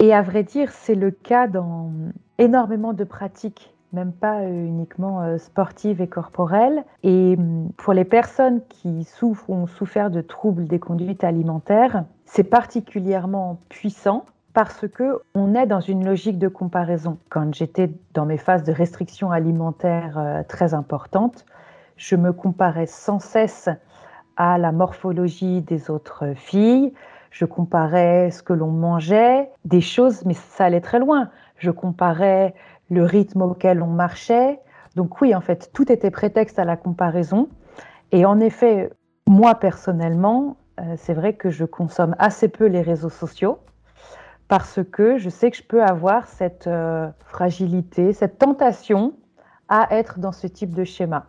Et 0.00 0.12
à 0.12 0.22
vrai 0.22 0.42
dire, 0.42 0.70
c'est 0.70 0.94
le 0.94 1.10
cas 1.10 1.46
dans 1.46 1.90
énormément 2.38 2.92
de 2.92 3.04
pratiques, 3.04 3.74
même 3.92 4.12
pas 4.12 4.40
euh, 4.40 4.66
uniquement 4.66 5.22
euh, 5.22 5.38
sportives 5.38 6.00
et 6.00 6.08
corporelles. 6.08 6.84
Et 7.02 7.36
hum, 7.38 7.70
pour 7.76 7.92
les 7.92 8.04
personnes 8.04 8.60
qui 8.68 9.04
souffrent 9.04 9.50
ou 9.50 9.54
ont 9.54 9.66
souffert 9.66 10.10
de 10.10 10.20
troubles 10.20 10.66
des 10.66 10.78
conduites 10.78 11.24
alimentaires, 11.24 12.04
c'est 12.24 12.44
particulièrement 12.44 13.58
puissant 13.68 14.24
parce 14.52 14.86
que 14.88 15.20
on 15.34 15.54
est 15.54 15.66
dans 15.66 15.80
une 15.80 16.04
logique 16.06 16.38
de 16.38 16.48
comparaison. 16.48 17.18
Quand 17.28 17.52
j'étais 17.54 17.90
dans 18.14 18.24
mes 18.24 18.38
phases 18.38 18.62
de 18.62 18.72
restriction 18.72 19.30
alimentaire 19.30 20.16
euh, 20.16 20.42
très 20.46 20.74
importantes, 20.74 21.44
je 21.96 22.16
me 22.16 22.32
comparais 22.32 22.86
sans 22.86 23.18
cesse 23.18 23.68
à 24.36 24.58
la 24.58 24.72
morphologie 24.72 25.60
des 25.60 25.90
autres 25.90 26.34
filles, 26.34 26.92
je 27.30 27.44
comparais 27.44 28.30
ce 28.30 28.42
que 28.42 28.52
l'on 28.52 28.70
mangeait, 28.70 29.50
des 29.64 29.80
choses, 29.80 30.24
mais 30.24 30.34
ça 30.34 30.66
allait 30.66 30.80
très 30.80 30.98
loin. 30.98 31.30
Je 31.56 31.70
comparais 31.70 32.54
le 32.90 33.04
rythme 33.04 33.42
auquel 33.42 33.82
on 33.82 33.88
marchait. 33.88 34.60
Donc 34.96 35.20
oui, 35.20 35.34
en 35.34 35.40
fait, 35.40 35.70
tout 35.72 35.90
était 35.90 36.10
prétexte 36.10 36.58
à 36.58 36.64
la 36.64 36.76
comparaison. 36.76 37.48
Et 38.12 38.24
en 38.24 38.40
effet, 38.40 38.90
moi 39.26 39.54
personnellement, 39.54 40.56
euh, 40.80 40.94
c'est 40.96 41.14
vrai 41.14 41.34
que 41.34 41.50
je 41.50 41.64
consomme 41.64 42.14
assez 42.18 42.48
peu 42.48 42.66
les 42.66 42.82
réseaux 42.82 43.10
sociaux 43.10 43.58
parce 44.48 44.80
que 44.92 45.16
je 45.16 45.30
sais 45.30 45.50
que 45.50 45.56
je 45.56 45.62
peux 45.62 45.82
avoir 45.82 46.28
cette 46.28 46.68
fragilité, 47.26 48.12
cette 48.12 48.38
tentation 48.38 49.14
à 49.68 49.88
être 49.90 50.18
dans 50.18 50.32
ce 50.32 50.46
type 50.46 50.74
de 50.74 50.84
schéma. 50.84 51.26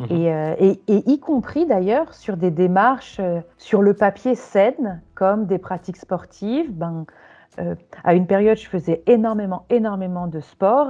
Mhm. 0.00 0.08
Euh, 0.10 0.54
et, 0.58 0.80
y 0.88 1.20
compris 1.20 1.66
d'ailleurs 1.66 2.14
sur 2.14 2.36
des 2.36 2.50
démarches 2.50 3.18
euh, 3.20 3.40
sur 3.58 3.82
le 3.82 3.94
papier 3.94 4.34
saines, 4.34 5.00
comme 5.14 5.46
des 5.46 5.58
pratiques 5.58 5.96
sportives. 5.96 6.72
Ben, 6.72 7.06
euh, 7.58 7.74
à 8.04 8.14
une 8.14 8.26
période, 8.26 8.56
je 8.56 8.68
faisais 8.68 9.02
énormément, 9.06 9.64
énormément 9.70 10.26
de 10.26 10.40
sport. 10.40 10.88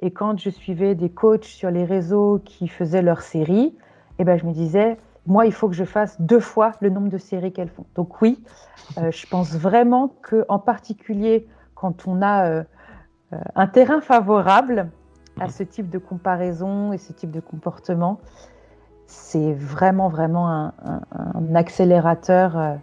Et 0.00 0.10
quand 0.10 0.38
je 0.38 0.50
suivais 0.50 0.94
des 0.94 1.10
coachs 1.10 1.44
sur 1.44 1.70
les 1.70 1.84
réseaux 1.84 2.40
qui 2.44 2.68
faisaient 2.68 3.02
leurs 3.02 3.22
séries, 3.22 3.76
eh 4.18 4.24
ben, 4.24 4.38
je 4.38 4.44
me 4.44 4.52
disais, 4.52 4.98
moi, 5.26 5.46
il 5.46 5.52
faut 5.52 5.68
que 5.68 5.74
je 5.74 5.84
fasse 5.84 6.20
deux 6.20 6.40
fois 6.40 6.72
le 6.80 6.90
nombre 6.90 7.08
de 7.08 7.18
séries 7.18 7.52
qu'elles 7.52 7.70
font. 7.70 7.86
Donc 7.94 8.20
oui, 8.20 8.42
je 8.96 9.26
pense 9.26 9.56
vraiment 9.56 10.12
qu'en 10.22 10.58
particulier 10.58 11.48
quand 11.74 12.06
on 12.06 12.20
a 12.20 12.64
un 13.54 13.66
terrain 13.66 14.02
favorable, 14.02 14.90
à 15.40 15.48
ce 15.48 15.62
type 15.62 15.90
de 15.90 15.98
comparaison 15.98 16.92
et 16.92 16.98
ce 16.98 17.12
type 17.12 17.30
de 17.30 17.40
comportement, 17.40 18.20
c'est 19.06 19.52
vraiment, 19.52 20.08
vraiment 20.08 20.48
un, 20.48 21.54
accélérateur 21.54 22.56
euh, 22.56 22.74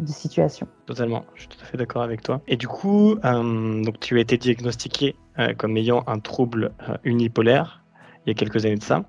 de 0.00 0.08
situation. 0.08 0.66
Totalement, 0.86 1.24
je 1.34 1.40
suis 1.42 1.48
tout 1.48 1.58
à 1.62 1.64
fait 1.64 1.76
d'accord 1.76 2.02
avec 2.02 2.22
toi. 2.22 2.40
Et 2.48 2.56
du 2.56 2.68
coup, 2.68 3.16
euh, 3.24 3.84
donc 3.84 4.00
tu 4.00 4.18
as 4.18 4.20
été 4.20 4.38
diagnostiqué 4.38 5.16
euh, 5.38 5.54
comme 5.54 5.76
ayant 5.76 6.04
un 6.06 6.18
trouble 6.18 6.72
unipolaire 7.04 7.82
il 8.24 8.30
y 8.30 8.32
a 8.32 8.34
quelques 8.34 8.64
années 8.64 8.76
de 8.76 8.82
ça. 8.82 9.04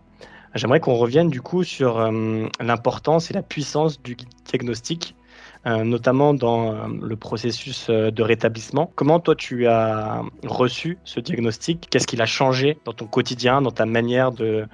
J'aimerais 0.56 0.80
qu'on 0.80 0.96
revienne 0.96 1.30
du 1.30 1.42
coup 1.42 1.63
sur 1.63 2.00
l'importance 2.60 3.30
et 3.30 3.34
la 3.34 3.44
puissance 3.44 4.02
du 4.02 4.16
diagnostic 4.46 5.16
euh, 5.66 5.84
notamment 5.84 6.34
dans 6.34 6.72
euh, 6.72 6.88
le 7.02 7.16
processus 7.18 7.88
euh, 7.90 8.10
de 8.10 8.24
rétablissement. 8.24 8.92
Comment 8.96 9.20
toi 9.20 9.36
tu 9.36 9.68
as 9.68 10.22
reçu 10.46 10.98
ce 11.04 11.20
diagnostic? 11.20 11.88
Qu'est-ce 11.90 12.08
qu'il 12.08 12.22
a 12.22 12.26
changé 12.26 12.78
dans 12.86 12.94
ton 12.94 13.06
quotidien, 13.06 13.62
dans 13.62 13.72
ta 13.72 13.86
manière 13.86 14.32
de, 14.32 14.66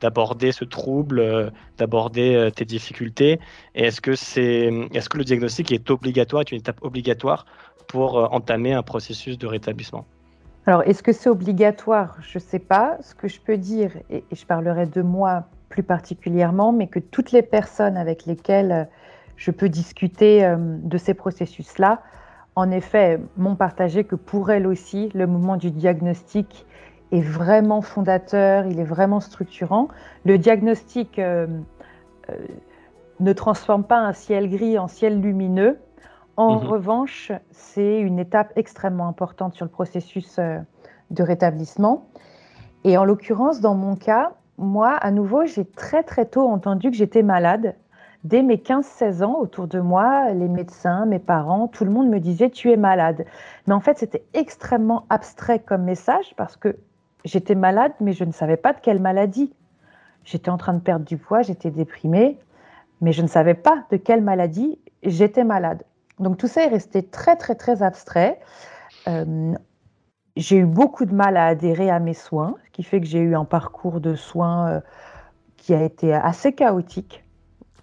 d'aborder 0.00 0.52
ce 0.52 0.64
trouble, 0.64 1.52
d'aborder 1.76 2.50
tes 2.54 2.64
difficultés 2.64 3.40
Et 3.74 3.84
est-ce 3.84 4.00
que, 4.00 4.14
c'est, 4.14 4.70
est-ce 4.94 5.08
que 5.08 5.18
le 5.18 5.24
diagnostic 5.24 5.72
est 5.72 5.90
obligatoire, 5.90 6.42
est 6.42 6.52
une 6.52 6.58
étape 6.58 6.82
obligatoire 6.82 7.46
pour 7.86 8.32
entamer 8.32 8.72
un 8.72 8.82
processus 8.82 9.38
de 9.38 9.46
rétablissement? 9.46 10.06
Alors, 10.66 10.82
est-ce 10.82 11.02
que 11.02 11.12
c'est 11.12 11.30
obligatoire? 11.30 12.16
Je 12.20 12.38
ne 12.38 12.42
sais 12.42 12.58
pas. 12.58 12.98
Ce 13.00 13.14
que 13.14 13.28
je 13.28 13.40
peux 13.40 13.56
dire, 13.56 13.92
et 14.10 14.22
je 14.32 14.44
parlerai 14.44 14.86
de 14.86 15.02
moi 15.02 15.44
plus 15.68 15.82
particulièrement, 15.82 16.72
mais 16.72 16.86
que 16.86 16.98
toutes 16.98 17.32
les 17.32 17.42
personnes 17.42 17.96
avec 17.96 18.26
lesquelles 18.26 18.88
je 19.38 19.50
peux 19.50 19.68
discuter 19.68 20.44
euh, 20.44 20.56
de 20.58 20.98
ces 20.98 21.14
processus-là. 21.14 22.02
En 22.56 22.70
effet, 22.70 23.20
m'ont 23.36 23.54
partagé 23.54 24.04
que 24.04 24.16
pour 24.16 24.50
elle 24.50 24.66
aussi, 24.66 25.10
le 25.14 25.26
moment 25.26 25.56
du 25.56 25.70
diagnostic 25.70 26.66
est 27.12 27.20
vraiment 27.20 27.80
fondateur, 27.80 28.66
il 28.66 28.78
est 28.80 28.84
vraiment 28.84 29.20
structurant. 29.20 29.88
Le 30.24 30.38
diagnostic 30.38 31.18
euh, 31.18 31.46
euh, 32.30 32.34
ne 33.20 33.32
transforme 33.32 33.84
pas 33.84 33.98
un 33.98 34.12
ciel 34.12 34.48
gris 34.50 34.78
en 34.78 34.88
ciel 34.88 35.20
lumineux. 35.20 35.78
En 36.36 36.60
mhm. 36.60 36.66
revanche, 36.66 37.32
c'est 37.50 38.00
une 38.00 38.18
étape 38.18 38.52
extrêmement 38.56 39.08
importante 39.08 39.54
sur 39.54 39.64
le 39.64 39.70
processus 39.70 40.38
de 41.10 41.22
rétablissement. 41.22 42.06
Et 42.84 42.96
en 42.96 43.04
l'occurrence, 43.04 43.60
dans 43.60 43.74
mon 43.74 43.96
cas, 43.96 44.32
moi, 44.56 44.90
à 44.92 45.10
nouveau, 45.10 45.46
j'ai 45.46 45.64
très 45.64 46.02
très 46.02 46.26
tôt 46.26 46.48
entendu 46.48 46.90
que 46.90 46.96
j'étais 46.96 47.22
malade 47.22 47.74
dès 48.24 48.42
mes 48.42 48.56
15-16 48.56 49.22
ans, 49.22 49.38
autour 49.38 49.68
de 49.68 49.80
moi, 49.80 50.30
les 50.32 50.48
médecins, 50.48 51.06
mes 51.06 51.18
parents, 51.18 51.68
tout 51.68 51.84
le 51.84 51.90
monde 51.90 52.08
me 52.08 52.20
disait 52.20 52.50
tu 52.50 52.70
es 52.70 52.76
malade. 52.76 53.24
Mais 53.66 53.74
en 53.74 53.80
fait, 53.80 53.98
c'était 53.98 54.24
extrêmement 54.34 55.06
abstrait 55.10 55.60
comme 55.60 55.84
message 55.84 56.34
parce 56.36 56.56
que 56.56 56.76
j'étais 57.28 57.54
malade, 57.54 57.92
mais 58.00 58.12
je 58.12 58.24
ne 58.24 58.32
savais 58.32 58.56
pas 58.56 58.72
de 58.72 58.80
quelle 58.80 59.00
maladie. 59.00 59.52
J'étais 60.24 60.50
en 60.50 60.58
train 60.58 60.74
de 60.74 60.80
perdre 60.80 61.04
du 61.04 61.16
poids, 61.16 61.42
j'étais 61.42 61.70
déprimée, 61.70 62.38
mais 63.00 63.12
je 63.12 63.22
ne 63.22 63.28
savais 63.28 63.54
pas 63.54 63.84
de 63.90 63.96
quelle 63.96 64.22
maladie 64.22 64.78
j'étais 65.02 65.44
malade. 65.44 65.84
Donc 66.18 66.38
tout 66.38 66.48
ça 66.48 66.64
est 66.64 66.68
resté 66.68 67.02
très, 67.02 67.36
très, 67.36 67.54
très 67.54 67.82
abstrait. 67.82 68.40
Euh, 69.06 69.54
j'ai 70.36 70.56
eu 70.56 70.66
beaucoup 70.66 71.04
de 71.04 71.14
mal 71.14 71.36
à 71.36 71.46
adhérer 71.46 71.90
à 71.90 72.00
mes 72.00 72.14
soins, 72.14 72.56
ce 72.64 72.70
qui 72.70 72.82
fait 72.82 73.00
que 73.00 73.06
j'ai 73.06 73.20
eu 73.20 73.34
un 73.34 73.44
parcours 73.44 74.00
de 74.00 74.14
soins 74.14 74.68
euh, 74.68 74.80
qui 75.56 75.74
a 75.74 75.82
été 75.82 76.14
assez 76.14 76.52
chaotique 76.52 77.24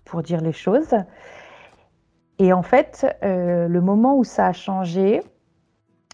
pour 0.06 0.24
dire 0.24 0.42
les 0.42 0.54
choses. 0.54 0.96
Et 2.40 2.52
en 2.52 2.64
fait, 2.64 3.16
euh, 3.24 3.68
le 3.68 3.82
moment 3.82 4.18
où 4.18 4.24
ça 4.24 4.48
a 4.48 4.54
changé, 4.54 5.22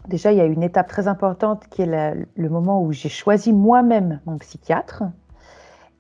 déjà, 0.07 0.31
il 0.31 0.37
y 0.37 0.41
a 0.41 0.45
une 0.45 0.63
étape 0.63 0.87
très 0.87 1.07
importante 1.07 1.67
qui 1.69 1.81
est 1.83 2.15
le 2.35 2.49
moment 2.49 2.81
où 2.81 2.91
j'ai 2.91 3.09
choisi 3.09 3.53
moi-même 3.53 4.19
mon 4.25 4.37
psychiatre. 4.37 5.03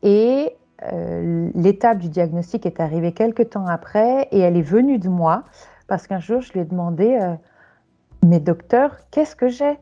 Et 0.03 0.55
euh, 0.91 1.49
l'étape 1.53 1.99
du 1.99 2.09
diagnostic 2.09 2.65
est 2.65 2.79
arrivée 2.79 3.11
quelques 3.11 3.51
temps 3.51 3.67
après 3.67 4.27
et 4.31 4.39
elle 4.39 4.57
est 4.57 4.63
venue 4.63 4.97
de 4.97 5.09
moi 5.09 5.43
parce 5.87 6.07
qu'un 6.07 6.19
jour, 6.19 6.41
je 6.41 6.53
lui 6.53 6.61
ai 6.61 6.65
demandé, 6.65 7.19
euh, 7.21 7.35
mais 8.25 8.39
docteur, 8.39 8.95
qu'est-ce 9.11 9.35
que 9.35 9.49
j'ai? 9.49 9.77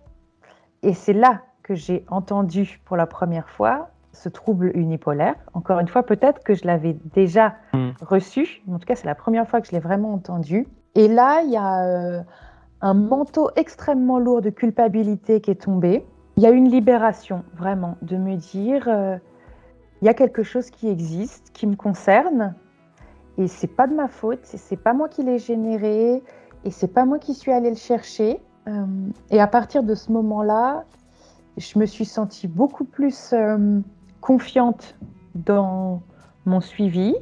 Et 0.81 0.93
c'est 0.93 1.13
là 1.13 1.41
que 1.63 1.75
j'ai 1.75 2.05
entendu 2.09 2.81
pour 2.85 2.97
la 2.97 3.05
première 3.05 3.47
fois 3.49 3.89
ce 4.11 4.27
trouble 4.27 4.71
unipolaire. 4.75 5.35
Encore 5.53 5.79
une 5.79 5.87
fois, 5.87 6.03
peut-être 6.03 6.43
que 6.43 6.55
je 6.55 6.65
l'avais 6.65 6.97
déjà 7.13 7.55
hmm. 7.73 7.91
reçu, 8.01 8.63
en 8.69 8.79
tout 8.79 8.85
cas 8.85 8.95
c'est 8.95 9.05
la 9.05 9.15
première 9.15 9.47
fois 9.47 9.61
que 9.61 9.67
je 9.67 9.71
l'ai 9.71 9.79
vraiment 9.79 10.13
entendu. 10.13 10.67
Et 10.95 11.07
là, 11.07 11.41
il 11.43 11.51
y 11.51 11.57
a 11.57 11.85
euh, 11.85 12.21
un 12.81 12.93
manteau 12.93 13.49
extrêmement 13.55 14.19
lourd 14.19 14.41
de 14.41 14.49
culpabilité 14.49 15.41
qui 15.41 15.51
est 15.51 15.61
tombé. 15.61 16.05
Il 16.37 16.43
y 16.43 16.45
a 16.45 16.51
une 16.51 16.69
libération, 16.69 17.43
vraiment, 17.57 17.97
de 18.01 18.15
me 18.15 18.35
dire, 18.35 18.87
euh, 18.87 19.17
il 20.01 20.05
y 20.05 20.09
a 20.09 20.13
quelque 20.13 20.43
chose 20.43 20.69
qui 20.69 20.87
existe, 20.87 21.51
qui 21.53 21.67
me 21.67 21.75
concerne, 21.75 22.55
et 23.37 23.47
c'est 23.47 23.67
pas 23.67 23.87
de 23.87 23.95
ma 23.95 24.07
faute, 24.07 24.39
c'est 24.43 24.81
pas 24.81 24.93
moi 24.93 25.07
qui 25.07 25.23
l'ai 25.23 25.39
généré 25.39 26.21
et 26.65 26.71
c'est 26.71 26.93
pas 26.93 27.05
moi 27.05 27.19
qui 27.19 27.33
suis 27.33 27.53
allée 27.53 27.69
le 27.69 27.77
chercher. 27.77 28.41
Euh, 28.67 28.85
et 29.29 29.39
à 29.39 29.47
partir 29.47 29.81
de 29.83 29.95
ce 29.95 30.11
moment-là, 30.11 30.83
je 31.55 31.79
me 31.79 31.85
suis 31.85 32.03
sentie 32.03 32.49
beaucoup 32.49 32.83
plus 32.83 33.31
euh, 33.31 33.79
confiante 34.19 34.97
dans 35.35 36.01
mon 36.45 36.59
suivi, 36.59 37.15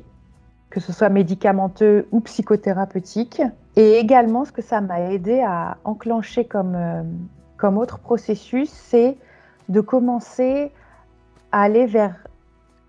que 0.71 0.79
ce 0.79 0.91
soit 0.91 1.09
médicamenteux 1.09 2.07
ou 2.11 2.19
psychothérapeutique. 2.21 3.41
Et 3.77 3.99
également, 3.99 4.43
ce 4.43 4.51
que 4.51 4.63
ça 4.63 4.81
m'a 4.81 5.01
aidé 5.01 5.39
à 5.39 5.77
enclencher 5.83 6.45
comme, 6.45 6.73
euh, 6.75 7.03
comme 7.57 7.77
autre 7.77 7.99
processus, 7.99 8.71
c'est 8.71 9.15
de 9.69 9.81
commencer 9.81 10.71
à 11.51 11.61
aller 11.61 11.85
vers 11.85 12.15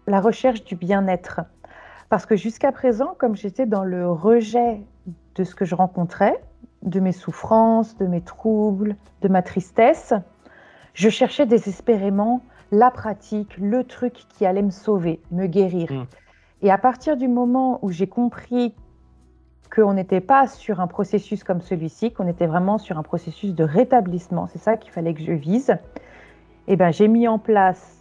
la 0.07 0.23
recherche 0.23 0.65
du 0.65 0.77
bien-être. 0.77 1.43
Parce 2.09 2.25
que 2.25 2.37
jusqu'à 2.37 2.73
présent, 2.73 3.15
comme 3.19 3.37
j'étais 3.37 3.67
dans 3.67 3.85
le 3.85 4.11
rejet 4.11 4.81
de 5.35 5.45
ce 5.45 5.55
que 5.55 5.67
je 5.67 5.75
rencontrais, 5.75 6.43
de 6.83 7.01
mes 7.01 7.13
souffrances, 7.13 7.95
de 7.99 8.07
mes 8.07 8.23
troubles, 8.23 8.97
de 9.21 9.29
ma 9.29 9.43
tristesse, 9.43 10.15
je 10.95 11.11
cherchais 11.11 11.45
désespérément 11.45 12.41
la 12.73 12.91
pratique, 12.91 13.59
le 13.59 13.85
truc 13.85 14.15
qui 14.31 14.47
allait 14.47 14.63
me 14.63 14.71
sauver, 14.71 15.21
me 15.33 15.47
guérir. 15.49 15.93
Hmm. 15.93 16.07
Et 16.63 16.71
à 16.71 16.79
partir 16.79 17.19
du 17.19 17.29
moment 17.29 17.79
où 17.83 17.91
j'ai 17.91 18.07
compris 18.07 18.75
qu'on 19.75 19.95
n'était 19.95 20.21
pas 20.21 20.47
sur 20.47 20.81
un 20.81 20.87
processus 20.87 21.45
comme 21.45 21.61
celui-ci, 21.61 22.13
qu'on 22.13 22.27
était 22.27 22.47
vraiment 22.47 22.79
sur 22.79 22.99
un 22.99 23.03
processus 23.03 23.55
de 23.55 23.65
rétablissement, 23.65 24.49
c'est 24.53 24.59
ça 24.59 24.77
qu'il 24.77 24.93
fallait 24.93 25.15
que 25.15 25.23
je 25.23 25.33
vise, 25.33 25.77
eh 26.67 26.77
ben, 26.77 26.91
j'ai 26.91 27.09
mis 27.09 27.29
en 27.29 27.39
place 27.39 27.95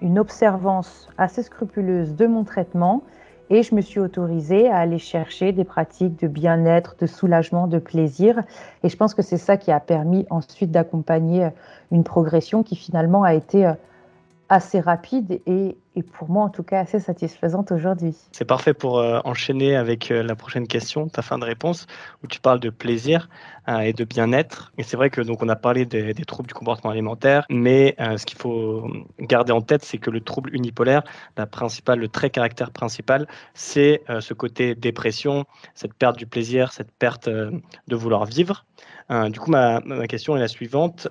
une 0.00 0.18
observance 0.18 1.08
assez 1.18 1.42
scrupuleuse 1.42 2.14
de 2.14 2.26
mon 2.26 2.44
traitement 2.44 3.02
et 3.50 3.62
je 3.62 3.74
me 3.74 3.80
suis 3.80 4.00
autorisée 4.00 4.70
à 4.70 4.78
aller 4.78 4.98
chercher 4.98 5.52
des 5.52 5.64
pratiques 5.64 6.18
de 6.20 6.28
bien-être, 6.28 6.96
de 6.98 7.06
soulagement, 7.06 7.66
de 7.66 7.78
plaisir. 7.78 8.42
Et 8.82 8.88
je 8.88 8.96
pense 8.96 9.14
que 9.14 9.20
c'est 9.20 9.36
ça 9.36 9.56
qui 9.56 9.70
a 9.70 9.80
permis 9.80 10.26
ensuite 10.30 10.70
d'accompagner 10.70 11.48
une 11.90 12.04
progression 12.04 12.62
qui 12.62 12.76
finalement 12.76 13.24
a 13.24 13.34
été 13.34 13.66
euh, 13.66 13.74
assez 14.52 14.80
rapide 14.80 15.40
et, 15.46 15.76
pour 16.12 16.28
moi 16.28 16.44
en 16.44 16.50
tout 16.50 16.62
cas 16.62 16.80
assez 16.80 17.00
satisfaisante 17.00 17.72
aujourd'hui. 17.72 18.14
C'est 18.32 18.44
parfait 18.44 18.74
pour 18.74 18.98
euh, 18.98 19.18
enchaîner 19.24 19.76
avec 19.76 20.10
euh, 20.10 20.22
la 20.22 20.36
prochaine 20.36 20.66
question, 20.66 21.08
ta 21.08 21.22
fin 21.22 21.38
de 21.38 21.44
réponse, 21.44 21.86
où 22.22 22.26
tu 22.26 22.38
parles 22.38 22.60
de 22.60 22.68
plaisir 22.68 23.30
euh, 23.68 23.80
et 23.80 23.94
de 23.94 24.04
bien-être. 24.04 24.72
Et 24.76 24.82
c'est 24.82 24.98
vrai 24.98 25.08
que 25.08 25.22
donc 25.22 25.42
on 25.42 25.48
a 25.48 25.56
parlé 25.56 25.86
des, 25.86 26.14
troubles 26.26 26.48
du 26.48 26.54
comportement 26.54 26.90
alimentaire, 26.90 27.46
mais 27.48 27.96
ce 27.98 28.26
qu'il 28.26 28.38
faut 28.38 28.86
garder 29.20 29.52
en 29.52 29.62
tête, 29.62 29.84
c'est 29.84 29.98
que 29.98 30.10
le 30.10 30.20
trouble 30.20 30.54
unipolaire, 30.54 31.02
la 31.38 31.46
principale, 31.46 31.98
le 31.98 32.08
trait 32.08 32.28
caractère 32.28 32.72
principal, 32.72 33.26
c'est 33.54 34.02
ce 34.20 34.34
côté 34.34 34.74
dépression, 34.74 35.44
cette 35.74 35.94
perte 35.94 36.18
du 36.18 36.26
plaisir, 36.26 36.72
cette 36.72 36.92
perte 36.92 37.28
de 37.28 37.96
vouloir 37.96 38.26
vivre. 38.26 38.66
du 39.10 39.40
coup, 39.40 39.50
ma, 39.50 39.80
ma, 39.80 40.06
question 40.06 40.36
est 40.36 40.40
la 40.40 40.48
suivante 40.48 41.08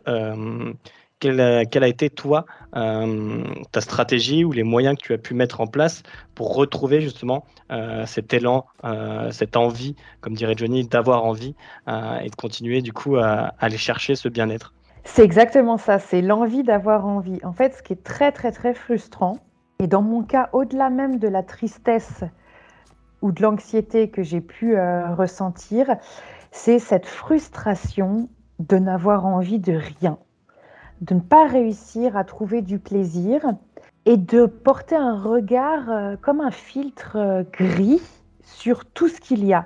quelle 1.22 1.40
a, 1.40 1.88
été, 1.88 2.10
toi, 2.10 2.46
euh, 2.76 3.44
ta 3.72 3.80
stratégie 3.80 4.44
ou 4.44 4.52
les 4.52 4.64
moyens 4.64 4.98
que 4.98 5.04
tu 5.04 5.14
as 5.14 5.20
pu 5.20 5.36
mettre 5.36 5.62
en 5.62 5.68
place 5.68 6.02
pour 6.34 6.56
retrouver 6.56 7.00
justement 7.00 7.46
euh, 7.72 8.06
cet 8.08 8.34
élan, 8.34 8.66
euh, 8.84 9.30
cette 9.32 9.56
envie, 9.56 9.96
comme 10.20 10.34
dirait 10.34 10.56
Johnny, 10.58 10.86
d'avoir 10.88 11.24
envie 11.24 11.56
et 11.88 12.30
de 12.30 12.36
continuer 12.36 12.82
du 12.82 12.92
coup 12.92 13.18
à, 13.18 13.54
aller 13.60 13.78
chercher 13.78 14.16
ce 14.16 14.30
bien-être? 14.30 14.74
C'est 15.04 15.24
exactement 15.24 15.78
ça, 15.78 16.00
c'est 16.00 16.22
l'envie 16.22 16.64
d'avoir 16.64 17.06
envie. 17.06 17.40
En 17.44 17.54
fait, 17.54 17.76
ce 17.76 17.84
qui 17.84 17.94
est 17.94 18.04
très 18.04 18.32
très 18.32 18.52
très 18.52 18.74
frustrant, 18.74 19.38
et 19.80 19.88
dans 19.88 20.02
mon 20.02 20.24
cas, 20.24 20.50
au-delà 20.54 20.90
même 20.90 21.20
de 21.20 21.28
la 21.28 21.44
tristesse 21.44 22.24
ou 23.22 23.32
de 23.32 23.42
l'anxiété 23.44 24.10
que 24.10 24.24
j'ai 24.24 24.42
pu 24.42 24.76
ressentir, 24.76 25.96
c'est 26.52 26.80
cette 26.80 27.06
frustration 27.06 28.30
de 28.60 28.78
n'avoir 28.78 29.26
envie 29.26 29.60
de 29.60 29.74
rien 29.74 30.18
de 31.02 31.16
ne 31.16 31.20
pas 31.20 31.48
réussir 31.48 32.16
à 32.16 32.24
trouver 32.24 32.62
du 32.62 32.80
plaisir 32.80 33.42
et 34.06 34.18
de 34.18 34.46
porter 34.46 34.96
un 34.96 35.18
regard 35.18 35.90
euh, 35.90 36.16
comme 36.22 36.42
un 36.42 36.52
filtre 36.52 37.18
euh, 37.18 37.44
gris 37.52 38.02
sur 38.44 38.86
tout 38.86 39.08
ce 39.08 39.20
qu'il 39.20 39.46
y 39.46 39.54
a. 39.54 39.66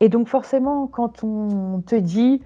Et 0.00 0.08
donc 0.08 0.28
forcément, 0.28 0.86
quand 0.86 1.22
on 1.22 1.80
te 1.80 1.94
dit 1.94 2.42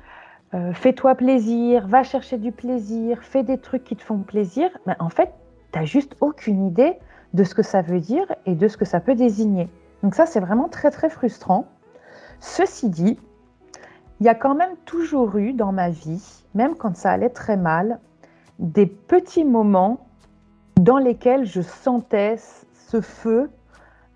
euh, 0.54 0.72
fais-toi 0.72 1.14
plaisir, 1.14 1.86
va 1.88 2.02
chercher 2.02 2.38
du 2.38 2.52
plaisir, 2.52 3.22
fais 3.22 3.42
des 3.42 3.58
trucs 3.58 3.84
qui 3.84 3.96
te 3.96 4.02
font 4.02 4.18
plaisir, 4.18 4.70
ben, 4.86 4.96
en 4.98 5.08
fait, 5.08 5.32
tu 5.72 5.78
n'as 5.78 5.84
juste 5.84 6.16
aucune 6.20 6.66
idée 6.66 6.94
de 7.34 7.44
ce 7.44 7.54
que 7.54 7.62
ça 7.62 7.82
veut 7.82 8.00
dire 8.00 8.26
et 8.46 8.54
de 8.54 8.68
ce 8.68 8.76
que 8.76 8.84
ça 8.84 9.00
peut 9.00 9.14
désigner. 9.14 9.68
Donc 10.02 10.14
ça, 10.14 10.24
c'est 10.24 10.40
vraiment 10.40 10.68
très 10.68 10.90
très 10.90 11.10
frustrant. 11.10 11.66
Ceci 12.40 12.88
dit, 12.88 13.18
il 14.20 14.26
y 14.26 14.28
a 14.28 14.34
quand 14.34 14.54
même 14.54 14.76
toujours 14.84 15.36
eu 15.36 15.52
dans 15.52 15.72
ma 15.72 15.90
vie, 15.90 16.44
même 16.54 16.74
quand 16.74 16.96
ça 16.96 17.10
allait 17.10 17.30
très 17.30 17.56
mal, 17.56 17.98
des 18.58 18.86
petits 18.86 19.44
moments 19.44 20.06
dans 20.76 20.98
lesquels 20.98 21.44
je 21.44 21.60
sentais 21.60 22.36
ce 22.88 23.00
feu 23.00 23.50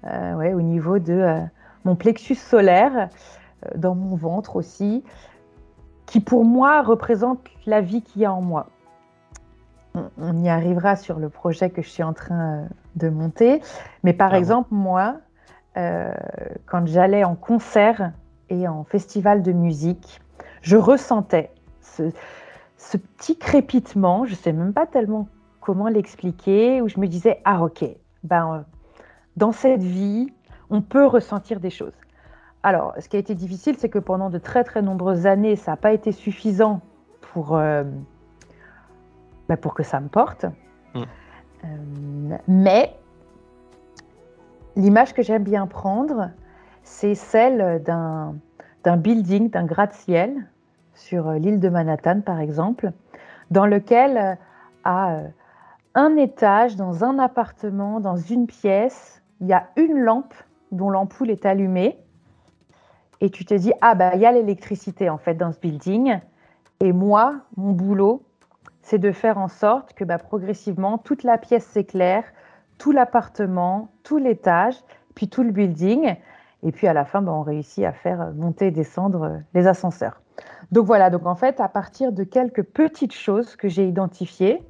euh, 0.06 0.34
ouais, 0.34 0.54
au 0.54 0.62
niveau 0.62 0.98
de 0.98 1.12
euh, 1.12 1.40
mon 1.84 1.94
plexus 1.94 2.36
solaire, 2.36 3.08
euh, 3.66 3.70
dans 3.76 3.94
mon 3.94 4.16
ventre 4.16 4.56
aussi, 4.56 5.04
qui 6.06 6.20
pour 6.20 6.44
moi 6.44 6.82
représente 6.82 7.40
la 7.66 7.80
vie 7.80 8.02
qu'il 8.02 8.22
y 8.22 8.24
a 8.24 8.32
en 8.32 8.40
moi. 8.40 8.68
On, 10.18 10.42
y 10.42 10.48
arrivera 10.48 10.96
sur 10.96 11.18
le 11.18 11.28
projet 11.28 11.68
que 11.68 11.82
je 11.82 11.88
suis 11.88 12.04
en 12.04 12.12
train 12.12 12.64
de 12.94 13.08
monter, 13.08 13.60
mais 14.04 14.12
par 14.12 14.36
exemple, 14.36 14.68
moi, 14.70 15.16
quand 15.74 16.86
j'allais 16.86 17.24
en 17.24 17.34
concert, 17.34 18.12
et 18.50 18.68
en 18.68 18.84
festival 18.84 19.42
de 19.42 19.52
musique, 19.52 20.20
je 20.62 20.76
ressentais 20.76 21.50
ce, 21.80 22.96
petit 22.96 23.36
crépitement, 23.36 24.24
je 24.26 24.32
ne 24.32 24.36
sais 24.36 24.52
même 24.52 24.72
pas 24.72 24.86
tellement 24.86 25.28
comment 25.60 25.88
l'expliquer, 25.88 26.82
où 26.82 26.88
je 26.88 26.98
me 26.98 27.06
disais, 27.06 27.40
ah 27.44 27.62
ok, 27.62 27.84
ben, 28.24 28.54
euh, 28.54 28.60
dans 29.36 29.52
cette 29.52 29.82
vie, 29.82 30.32
on 30.70 30.82
peut 30.82 31.06
ressentir 31.06 31.60
des 31.60 31.70
choses. 31.70 31.92
Alors, 32.62 32.94
ce 32.98 33.08
qui 33.08 33.16
a 33.16 33.18
été 33.18 33.34
difficile, 33.34 33.76
c'est 33.78 33.88
que 33.88 33.98
pendant 33.98 34.30
de 34.30 34.38
très 34.38 34.64
très 34.64 34.82
nombreuses 34.82 35.26
années, 35.26 35.56
ça 35.56 35.72
n'a 35.72 35.76
pas 35.76 35.92
été 35.92 36.12
suffisant 36.12 36.80
pour, 37.20 37.56
euh, 37.56 37.84
ben, 39.48 39.56
pour 39.56 39.74
que 39.74 39.82
ça 39.82 40.00
me 40.00 40.08
porte. 40.08 40.46
Mm. 40.94 41.02
Euh, 41.64 42.36
mais 42.48 42.96
l'image 44.76 45.14
que 45.14 45.22
j'aime 45.22 45.44
bien 45.44 45.66
prendre, 45.66 46.30
c'est 46.82 47.14
celle 47.14 47.82
d'un, 47.82 48.96
building, 48.96 49.50
d'un 49.50 49.64
gratte-ciel 49.64 50.46
sur 50.94 51.28
euh, 51.28 51.38
l'île 51.38 51.60
de 51.60 51.68
Manhattan, 51.68 52.20
par 52.20 52.40
exemple, 52.40 52.92
dans 53.50 53.66
lequel, 53.66 54.16
euh, 54.16 54.34
à 54.84 55.14
euh, 55.14 55.28
un 55.94 56.16
étage, 56.16 56.76
dans 56.76 57.04
un 57.04 57.18
appartement, 57.18 58.00
dans 58.00 58.16
une 58.16 58.46
pièce, 58.46 59.22
il 59.40 59.46
y 59.46 59.52
a 59.52 59.68
une 59.76 59.98
lampe 59.98 60.34
dont 60.72 60.90
l'ampoule 60.90 61.30
est 61.30 61.46
allumée. 61.46 61.98
Et 63.20 63.30
tu 63.30 63.44
te 63.44 63.54
dis, 63.54 63.72
ah 63.80 63.94
bah 63.94 64.14
il 64.14 64.20
y 64.20 64.26
a 64.26 64.32
l'électricité 64.32 65.10
en 65.10 65.18
fait 65.18 65.34
dans 65.34 65.52
ce 65.52 65.58
building. 65.58 66.20
Et 66.80 66.92
moi, 66.92 67.40
mon 67.56 67.72
boulot, 67.72 68.22
c'est 68.82 68.98
de 68.98 69.12
faire 69.12 69.38
en 69.38 69.48
sorte 69.48 69.92
que 69.94 70.04
bah, 70.04 70.18
progressivement, 70.18 70.98
toute 70.98 71.22
la 71.22 71.36
pièce 71.36 71.64
s'éclaire, 71.64 72.24
tout 72.78 72.92
l'appartement, 72.92 73.90
tout 74.02 74.16
l'étage, 74.16 74.76
puis 75.14 75.28
tout 75.28 75.42
le 75.42 75.50
building. 75.50 76.16
Et 76.62 76.72
puis 76.72 76.86
à 76.86 76.92
la 76.92 77.04
fin, 77.04 77.22
ben, 77.22 77.32
on 77.32 77.42
réussit 77.42 77.84
à 77.84 77.92
faire 77.92 78.32
monter 78.34 78.68
et 78.68 78.70
descendre 78.70 79.22
euh, 79.22 79.38
les 79.54 79.66
ascenseurs. 79.66 80.20
Donc 80.72 80.86
voilà, 80.86 81.10
donc 81.10 81.26
en 81.26 81.34
fait, 81.34 81.60
à 81.60 81.68
partir 81.68 82.12
de 82.12 82.24
quelques 82.24 82.62
petites 82.62 83.14
choses 83.14 83.56
que 83.56 83.68
j'ai 83.68 83.86
identifiées, 83.86 84.62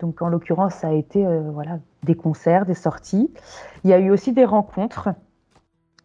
donc 0.00 0.20
en 0.22 0.28
l'occurrence, 0.28 0.74
ça 0.74 0.88
a 0.88 0.92
été 0.92 1.26
euh, 1.26 1.50
voilà, 1.52 1.78
des 2.02 2.14
concerts, 2.14 2.66
des 2.66 2.74
sorties. 2.74 3.32
Il 3.84 3.90
y 3.90 3.92
a 3.92 3.98
eu 3.98 4.10
aussi 4.10 4.32
des 4.32 4.44
rencontres, 4.44 5.10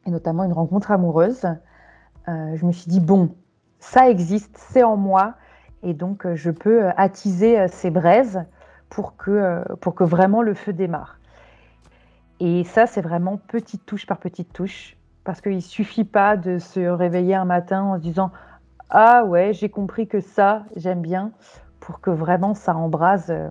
et 0.06 0.12
notamment 0.12 0.44
une 0.44 0.54
rencontre 0.54 0.92
amoureuse. 0.92 1.46
Euh, 2.28 2.56
je 2.56 2.66
me 2.66 2.72
suis 2.72 2.90
dit, 2.90 3.00
bon, 3.00 3.36
ça 3.80 4.10
existe, 4.10 4.56
c'est 4.58 4.84
en 4.84 4.98
moi, 4.98 5.34
et 5.82 5.94
donc 5.94 6.32
je 6.34 6.52
peux 6.52 6.90
attiser 6.96 7.68
ces 7.68 7.90
braises 7.90 8.46
pour 8.90 9.18
que, 9.18 9.64
pour 9.82 9.96
que 9.96 10.04
vraiment 10.04 10.42
le 10.42 10.54
feu 10.54 10.72
démarre. 10.72 11.20
Et 12.40 12.64
ça, 12.64 12.88
c'est 12.88 13.02
vraiment 13.02 13.38
petite 13.38 13.86
touche 13.86 14.06
par 14.06 14.18
petite 14.18 14.54
touche. 14.54 14.96
Parce 15.24 15.42
qu'il 15.42 15.56
ne 15.56 15.62
suffit 15.62 16.04
pas 16.04 16.36
de 16.38 16.60
se 16.60 16.80
réveiller 16.82 17.36
un 17.36 17.46
matin 17.46 17.84
en 17.84 17.98
se 17.98 18.02
disant 18.02 18.32
Ah 18.90 19.24
ouais, 19.24 19.54
j'ai 19.54 19.70
compris 19.70 20.08
que 20.08 20.20
ça, 20.20 20.66
j'aime 20.76 21.02
bien, 21.02 21.32
pour 21.80 22.02
que 22.02 22.10
vraiment 22.10 22.54
ça 22.54 22.76
embrase 22.76 23.30
euh, 23.30 23.50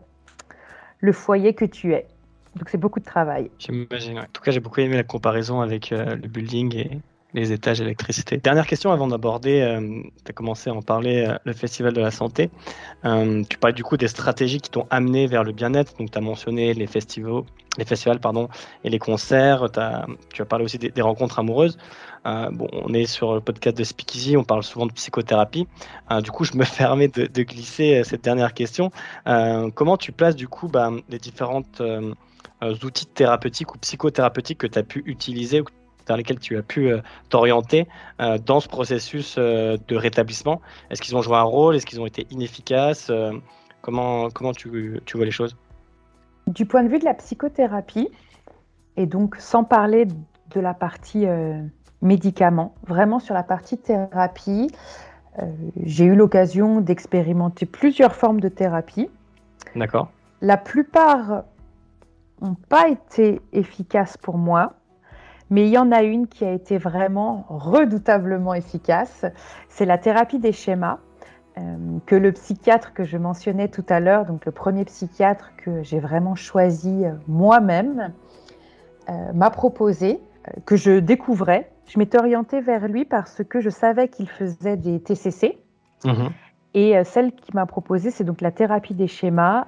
le 1.01 1.13
foyer 1.13 1.55
que 1.55 1.65
tu 1.65 1.95
es. 1.95 2.07
Donc 2.57 2.69
c'est 2.69 2.79
beaucoup 2.79 3.01
de 3.01 3.05
travail. 3.05 3.51
J'imagine. 3.59 4.19
En 4.19 4.25
tout 4.33 4.43
cas, 4.43 4.51
j'ai 4.51 4.61
beaucoup 4.61 4.81
aimé 4.81 4.97
la 4.97 5.05
comparaison 5.05 5.61
avec 5.61 5.93
euh, 5.93 6.17
le 6.17 6.29
building 6.29 6.77
et 6.77 7.01
les 7.35 7.53
étages 7.53 7.79
d'électricité. 7.79 8.37
Dernière 8.37 8.66
question 8.66 8.92
avant 8.92 9.07
d'aborder, 9.07 9.61
euh, 9.61 10.03
tu 10.25 10.31
as 10.31 10.33
commencé 10.33 10.71
à 10.71 10.75
en 10.75 10.83
parler, 10.83 11.27
euh, 11.27 11.37
le 11.45 11.53
Festival 11.53 11.92
de 11.92 12.01
la 12.01 12.11
Santé. 12.11 12.51
Euh, 13.05 13.42
tu 13.49 13.59
parles 13.59 13.73
du 13.73 13.83
coup 13.83 13.97
des 13.97 14.09
stratégies 14.09 14.61
qui 14.61 14.71
t'ont 14.71 14.87
amené 14.90 15.27
vers 15.27 15.45
le 15.45 15.53
bien-être. 15.53 15.97
Donc 15.99 16.11
tu 16.11 16.18
as 16.18 16.21
mentionné 16.21 16.75
les 16.75 16.87
festivals, 16.87 17.42
les 17.79 17.85
festivals 17.85 18.21
pardon, 18.21 18.49
et 18.85 18.90
les 18.90 18.99
concerts. 18.99 19.64
As, 19.77 20.07
tu 20.33 20.42
as 20.42 20.45
parlé 20.45 20.64
aussi 20.64 20.79
des, 20.79 21.03
rencontres 21.03 21.38
amoureuses. 21.38 21.79
bon, 22.25 22.68
on 22.73 22.92
est 22.92 23.07
sur 23.07 23.35
le 23.35 23.40
podcast 23.40 23.77
de 23.77 23.85
Speakeasy, 23.85 24.37
on 24.37 24.45
parle 24.45 24.62
souvent 24.62 24.87
de 24.87 24.92
psychothérapie. 24.92 25.66
du 26.23 26.31
coup, 26.31 26.45
je 26.45 26.57
me 26.57 26.64
permets 26.77 27.09
de, 27.09 27.27
de 27.27 27.42
glisser 27.42 28.03
cette 28.05 28.23
dernière 28.23 28.53
question. 28.53 28.90
comment 29.75 29.97
tu 29.97 30.12
places 30.12 30.37
du 30.37 30.49
coup 30.49 30.68
bah, 30.68 30.90
les 31.09 31.18
différentes 31.18 31.83
outils 32.85 33.07
thérapeutiques 33.07 33.75
ou 33.75 33.79
psychothérapeutiques 33.79 34.59
que 34.59 34.66
tu 34.66 34.79
as 34.79 34.83
pu 34.83 35.03
utiliser 35.07 35.62
vers 36.07 36.17
lesquels 36.17 36.38
tu 36.38 36.57
as 36.57 36.62
pu 36.62 36.88
euh, 36.88 37.01
t'orienter 37.29 37.88
euh, 38.21 38.38
dans 38.38 38.61
ce 38.61 38.69
processus 38.69 39.37
euh, 39.38 39.77
de 39.88 39.97
rétablissement 39.97 40.61
Est-ce 40.91 41.03
qu'ils 41.03 41.17
ont 41.17 41.23
joué 41.23 41.37
un 41.37 41.43
rôle? 41.43 41.77
Est-ce 41.77 41.87
qu'ils 41.87 42.01
ont 42.01 42.07
été 42.07 42.27
inefficaces? 42.31 43.11
Comment, 43.81 44.31
comment 44.31 44.53
tu, 44.53 45.01
tu, 45.05 45.17
vois 45.17 45.27
les 45.27 45.33
choses? 45.33 45.57
Du 46.47 46.67
point 46.67 46.85
de 46.85 46.88
vue 46.88 46.99
de 46.99 47.05
la 47.05 47.15
psychothérapie, 47.15 48.09
et 48.97 49.07
donc 49.07 49.37
sans 49.38 49.65
parler 49.65 50.07
de 50.07 50.61
la 50.61 50.75
partie 50.75 51.27
médicaments, 52.01 52.75
vraiment 52.87 53.19
sur 53.19 53.35
la 53.35 53.43
partie 53.43 53.79
thérapie, 53.79 54.71
j'ai 55.83 56.05
eu 56.05 56.15
l'occasion 56.15 56.81
d'expérimenter 56.81 57.67
plusieurs 57.67 58.15
formes 58.15 58.41
de 58.41 58.49
thérapie. 58.49 59.09
D'accord. 59.75 60.12
La 60.43 60.57
plupart 60.57 61.45
n'ont 62.43 62.57
pas 62.69 62.88
été 62.88 63.41
efficaces 63.53 64.17
pour 64.17 64.37
moi. 64.37 64.75
Mais 65.53 65.67
il 65.67 65.71
y 65.71 65.77
en 65.77 65.93
a 65.93 66.03
une 66.03 66.29
qui 66.29 66.47
a 66.47 66.51
été 66.51 66.79
vraiment 66.79 67.45
redoutablement 67.51 68.55
efficace. 68.55 69.27
C'est 69.69 69.85
la 69.85 69.99
thérapie 69.99 70.38
des 70.38 70.53
schémas 70.53 70.99
euh, 71.59 71.99
que 72.07 72.17
le 72.17 72.33
psychiatre 72.33 72.95
que 72.95 73.05
je 73.05 73.19
mentionnais 73.19 73.69
tout 73.69 73.85
à 73.91 74.01
l'heure, 74.01 74.25
donc 74.25 74.47
le 74.47 74.53
premier 74.53 74.87
psychiatre 74.87 75.53
que 75.59 75.83
j'ai 75.83 76.01
vraiment 76.01 76.35
choisi 76.35 77.05
euh, 77.05 77.12
moi-même, 77.29 78.15
euh, 79.11 79.33
m'a 79.35 79.51
proposé, 79.51 80.21
que 80.65 80.77
je 80.77 81.01
découvrais. 81.01 81.71
Je 81.85 81.99
m'étais 81.99 82.19
orientée 82.19 82.62
vers 82.62 82.88
lui 82.88 83.05
parce 83.05 83.45
que 83.45 83.61
je 83.61 83.69
savais 83.69 84.09
qu'il 84.09 84.31
faisait 84.31 84.79
des 84.79 85.01
TCC. 85.01 85.59
Mhm. 86.07 86.31
Et 86.73 87.05
celle 87.05 87.33
qui 87.33 87.55
m'a 87.55 87.67
proposé, 87.67 88.11
c'est 88.11 88.25
donc 88.25 88.41
la 88.41 88.53
thérapie 88.53 88.95
des 88.95 89.07
schémas. 89.07 89.67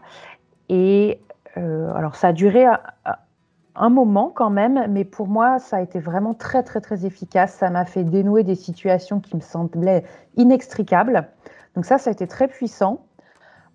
Et 0.70 1.20
alors, 1.54 2.16
ça 2.16 2.28
a 2.28 2.32
duré 2.32 2.64
un 3.76 3.90
moment 3.90 4.30
quand 4.34 4.50
même, 4.50 4.86
mais 4.90 5.04
pour 5.04 5.26
moi, 5.26 5.58
ça 5.58 5.78
a 5.78 5.80
été 5.80 5.98
vraiment 5.98 6.34
très, 6.34 6.62
très, 6.62 6.80
très 6.80 7.06
efficace. 7.06 7.54
Ça 7.54 7.70
m'a 7.70 7.84
fait 7.84 8.04
dénouer 8.04 8.44
des 8.44 8.54
situations 8.54 9.20
qui 9.20 9.36
me 9.36 9.40
semblaient 9.40 10.04
inextricables. 10.36 11.28
Donc 11.74 11.84
ça, 11.84 11.98
ça 11.98 12.10
a 12.10 12.12
été 12.12 12.26
très 12.26 12.48
puissant. 12.48 13.06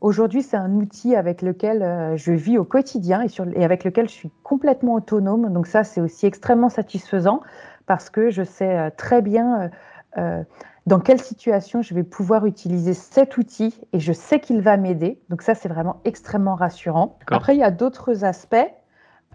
Aujourd'hui, 0.01 0.43
c'est 0.43 0.55
un 0.55 0.73
outil 0.75 1.15
avec 1.15 1.41
lequel 1.41 1.83
euh, 1.83 2.15
je 2.15 2.31
vis 2.31 2.57
au 2.57 2.63
quotidien 2.63 3.21
et, 3.21 3.27
sur, 3.27 3.45
et, 3.53 3.65
avec 3.65 3.83
lequel 3.83 4.07
je 4.07 4.13
suis 4.13 4.31
complètement 4.43 4.93
autonome. 4.93 5.51
Donc 5.51 5.67
ça, 5.67 5.83
c'est 5.83 5.99
aussi 5.99 6.25
extrêmement 6.25 6.69
satisfaisant 6.69 7.41
parce 7.85 8.09
que 8.09 8.29
je 8.29 8.43
sais 8.43 8.77
euh, 8.77 8.89
très 8.95 9.21
bien 9.21 9.69
euh, 10.17 10.43
dans 10.85 10.99
quelle 10.99 11.19
situation 11.19 11.81
je 11.81 11.93
vais 11.93 12.03
pouvoir 12.03 12.45
utiliser 12.45 12.93
cet 12.93 13.37
outil 13.37 13.79
et 13.91 13.99
je 13.99 14.13
sais 14.13 14.39
qu'il 14.39 14.61
va 14.61 14.77
m'aider. 14.77 15.19
Donc 15.29 15.41
ça, 15.41 15.53
c'est 15.53 15.69
vraiment 15.69 15.97
extrêmement 16.05 16.55
rassurant. 16.55 17.19
Après, 17.29 17.55
il 17.55 17.59
y 17.59 17.63
a 17.63 17.71
d'autres 17.71 18.23
aspects 18.23 18.67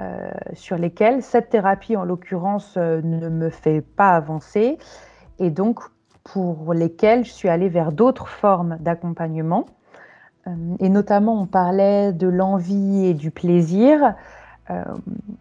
euh, 0.01 0.29
sur 0.55 0.77
lesquels 0.77 1.23
cette 1.23 1.51
thérapie, 1.51 1.97
en 1.97 2.05
l'occurrence, 2.05 2.75
euh, 2.77 3.01
ne 3.05 3.29
me 3.29 3.49
fait 3.49 3.81
pas 3.81 4.11
avancer, 4.11 4.77
et 5.39 5.51
donc 5.51 5.81
pour 6.25 6.75
lesquels 6.75 7.25
je 7.25 7.31
suis 7.31 7.49
allée 7.49 7.69
vers 7.69 7.93
d'autres 7.93 8.27
formes 8.27 8.77
d'accompagnement. 8.81 9.67
Euh, 10.49 10.51
et 10.81 10.89
notamment, 10.89 11.41
on 11.41 11.47
parlait 11.47 12.13
de 12.13 12.27
l'envie 12.27 13.07
et 13.07 13.15
du 13.15 13.31
plaisir. 13.31 14.15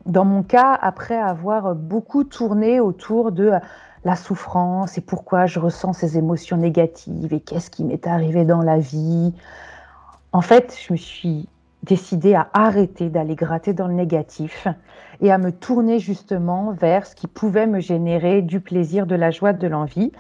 dans 0.06 0.26
mon 0.26 0.44
cas, 0.44 0.78
après 0.82 1.18
avoir 1.18 1.76
beaucoup 1.76 2.26
tourné 2.26 2.80
autour 2.82 3.32
de 3.32 3.54
la 4.04 4.16
souffrance 4.16 4.98
et 4.98 5.02
pourquoi 5.02 5.46
je 5.46 5.60
ressens 5.60 5.94
ces 5.94 6.18
émotions 6.18 6.58
négatives 6.58 7.34
et 7.34 7.40
qu'est-ce 7.40 7.72
qui 7.72 7.86
m'est 7.86 8.06
arrivé 8.06 8.44
dans 8.44 8.62
la 8.62 8.78
vie, 8.78 9.34
en 10.34 10.42
fait, 10.42 10.78
je 10.86 10.94
me 10.94 10.98
suis 10.98 11.48
décidé 11.84 12.34
à 12.34 12.50
arrêter 12.54 13.10
d'aller 13.10 13.36
gratter 13.36 13.74
dans 13.74 13.88
le 13.88 13.94
négatif 13.94 14.68
et 15.22 15.32
à 15.32 15.38
me 15.38 15.52
tourner 15.52 16.00
justement 16.00 16.72
vers 16.72 17.06
ce 17.06 17.16
qui 17.16 17.28
pouvait 17.28 17.68
me 17.68 17.80
générer 17.80 18.42
du 18.42 18.60
plaisir, 18.60 19.06
de 19.06 19.16
la 19.16 19.32
joie, 19.32 19.54
de 19.54 19.68
l'envie. 19.68 20.12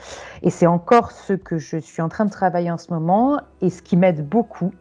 Et 0.42 0.50
c'est 0.50 0.68
encore 0.68 1.12
ce 1.12 1.34
que 1.34 1.58
je 1.58 1.78
suis 1.78 2.02
en 2.02 2.10
train 2.10 2.26
de 2.26 2.32
travailler 2.32 2.70
en 2.70 2.78
ce 2.78 2.92
moment 2.92 3.40
et 3.62 3.70
ce 3.70 3.82
qui 3.82 3.98
m'aide 3.98 4.28
beaucoup 4.28 4.72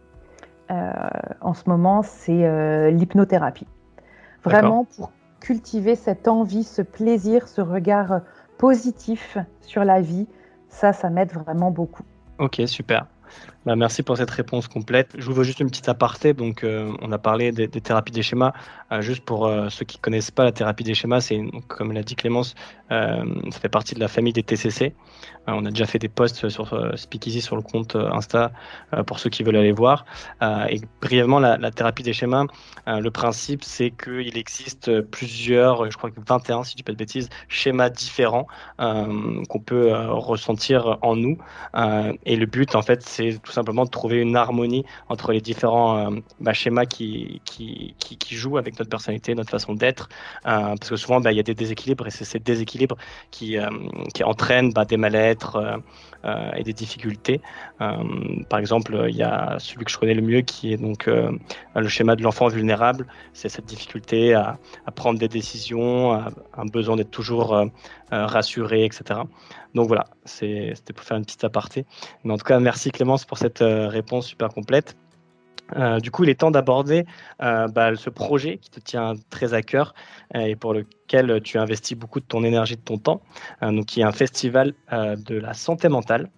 euh, 0.71 0.93
en 1.41 1.55
ce 1.55 1.69
moment, 1.69 2.03
c'est 2.03 2.45
euh, 2.45 2.91
l'hypnothérapie. 2.91 3.67
Vraiment 4.43 4.87
pour 4.97 5.13
cultiver 5.41 5.97
cette 5.97 6.29
envie, 6.29 6.65
ce 6.65 6.83
plaisir, 6.83 7.49
ce 7.49 7.61
regard 7.61 8.21
positif 8.59 9.39
sur 9.61 9.85
la 9.85 10.01
vie, 10.01 10.29
ça, 10.69 10.93
ça 10.93 11.11
m'aide 11.11 11.33
vraiment 11.33 11.71
beaucoup. 11.71 12.05
Ok, 12.39 12.63
super. 12.67 13.07
Bah, 13.65 13.77
merci 13.77 14.03
pour 14.03 14.17
cette 14.17 14.31
réponse 14.31 14.67
complète. 14.67 15.11
Je 15.17 15.25
vous 15.25 15.35
veux 15.35 15.45
juste 15.45 15.61
une 15.61 15.69
petite 15.69 15.89
aparté. 15.89 16.35
Donc, 16.35 16.65
euh, 16.65 16.93
on 17.01 17.13
a 17.13 17.19
parlé 17.19 17.53
des, 17.53 17.69
thérapies 17.69 18.13
des 18.13 18.23
schémas. 18.23 18.53
Euh, 18.91 19.01
juste 19.03 19.25
pour 19.25 19.47
euh, 19.47 19.69
ceux 19.69 19.85
qui 19.85 19.99
connaissent 19.99 20.33
pas 20.33 20.43
la 20.43 20.53
thérapie 20.53 20.83
des 20.83 20.95
schémas, 20.95 21.21
c'est 21.21 21.41
comme 21.69 21.93
l'a 21.93 22.03
dit 22.03 22.17
Clémence, 22.17 22.55
ça 22.91 23.59
fait 23.59 23.71
partie 23.71 23.95
de 23.95 24.01
la 24.01 24.09
famille 24.09 24.35
des 24.35 24.43
TCC. 24.43 24.95
on 25.47 25.65
a 25.65 25.71
déjà 25.71 25.87
fait 25.87 25.99
des 25.99 26.11
posts 26.11 26.51
sur 26.51 26.93
Speakeasy 26.95 27.41
sur 27.41 27.57
le 27.57 27.63
compte 27.63 27.97
Insta 27.97 28.53
pour 29.07 29.19
ceux 29.19 29.31
qui 29.31 29.43
veulent 29.43 29.57
aller 29.57 29.73
voir. 29.73 30.05
et 30.43 30.79
brièvement, 31.01 31.39
la, 31.39 31.71
thérapie 31.71 32.03
des 32.03 32.13
schémas, 32.13 32.45
le 32.87 33.11
principe, 33.11 33.65
c'est 33.65 33.93
qu'il 33.93 34.37
existe 34.37 35.01
plusieurs, 35.01 35.91
je 35.91 35.97
crois 35.97 36.11
que 36.11 36.21
21, 36.21 36.65
si 36.65 36.73
je 36.73 36.77
dis 36.77 36.83
pas 36.83 36.93
de 36.93 36.99
bêtises, 36.99 37.31
schémas 37.49 37.89
différents 37.89 38.47
qu'on 38.77 39.61
peut 39.65 39.91
ressentir 40.11 40.99
en 41.01 41.17
nous. 41.17 41.39
et 42.27 42.37
le 42.37 42.45
but, 42.45 42.75
en 42.75 42.83
fait, 42.83 43.03
c'est 43.03 43.22
tout 43.43 43.53
simplement 43.53 43.85
de 43.85 43.91
trouver 43.91 44.21
une 44.21 44.37
harmonie 44.37 44.85
entre 45.09 45.33
les 45.33 45.41
différents 45.41 45.99
euh, 45.99 46.17
bah, 46.41 46.53
schémas 46.53 46.87
qui, 46.87 47.41
qui, 47.45 47.95
qui, 47.99 48.35
jouent 48.35 48.59
avec 48.59 48.79
notre 48.79 48.91
personnalité, 48.91 49.35
notre 49.35 49.51
façon 49.51 49.75
d'être. 49.75 50.09
Euh, 50.47 50.75
parce 50.77 50.91
que 50.91 50.97
souvent, 50.97 51.21
bah, 51.21 51.33
il 51.33 51.37
y 51.37 51.41
a 51.41 51.43
des 51.43 51.55
déséquilibres 51.55 52.07
et 52.07 52.11
c'est 52.11 52.25
ces 52.25 52.39
déséquilibres 52.39 52.97
qui, 53.31 53.59
euh, 53.59 53.69
qui 54.15 54.25
entraînent 54.25 54.73
bah, 54.73 54.85
des 54.85 54.97
mal-être 54.97 55.81
et 56.57 56.63
des 56.63 56.73
difficultés. 56.73 57.41
par 57.79 58.61
exemple, 58.61 59.07
il 59.09 59.17
y 59.17 59.25
a 59.25 59.57
celui 59.59 59.85
que 59.85 59.91
je 59.91 59.99
connais 59.99 60.15
le 60.15 60.23
mieux 60.23 60.43
qui 60.43 60.73
est 60.73 60.77
donc 60.77 61.07
le 61.07 61.89
schéma 61.89 62.15
de 62.15 62.23
l'enfant 62.23 62.47
vulnérable. 62.47 63.09
C'est 63.33 63.49
cette 63.49 63.65
difficulté 63.65 64.33
à, 64.33 64.57
prendre 64.95 65.19
des 65.19 65.27
décisions, 65.27 66.13
un 66.13 66.67
besoin 66.67 66.95
d'être 66.95 67.11
toujours 67.11 67.67
rassuré, 68.13 68.85
etc. 68.85 69.23
Donc 69.75 69.89
voilà, 69.89 70.05
c'était 70.25 70.93
pour 70.95 71.05
faire 71.05 71.17
une 71.17 71.25
petite 71.25 71.45
aparté. 71.45 71.87
Mais 72.25 72.33
en 72.33 72.39
tout 72.39 72.45
cas, 72.45 72.61
merci 72.61 72.91
Clémence 72.91 73.25
pour 73.25 73.39
cette 73.39 73.63
euh, 73.63 73.89
réponse 73.89 74.27
super 74.27 74.49
complète. 74.51 74.97
Euh, 75.77 76.01
du 76.01 76.11
coup, 76.11 76.25
il 76.25 76.31
est 76.31 76.41
temps 76.41 76.51
d'aborder 76.51 77.07
euh, 77.41 77.67
bah, 77.69 77.97
ce 77.97 78.11
projet 78.11 78.59
qui 78.59 78.69
te 78.69 78.81
tient 78.81 79.15
très 79.31 79.55
à 79.55 79.63
cœur 79.63 79.95
et 80.35 80.55
pour 80.55 80.75
lequel 80.75 81.41
tu 81.43 81.57
investis 81.57 81.97
beaucoup 81.97 82.21
de 82.21 82.27
ton 82.27 82.45
énergie, 82.45 82.77
de 82.77 82.83
ton 82.83 82.99
temps, 82.99 83.23
donc 83.63 83.87
qui 83.87 84.01
est 84.01 84.05
un 84.05 84.13
festival 84.13 84.75
de 84.91 85.35
la 85.35 85.55
santé 85.55 85.89
mentale. 85.89 86.31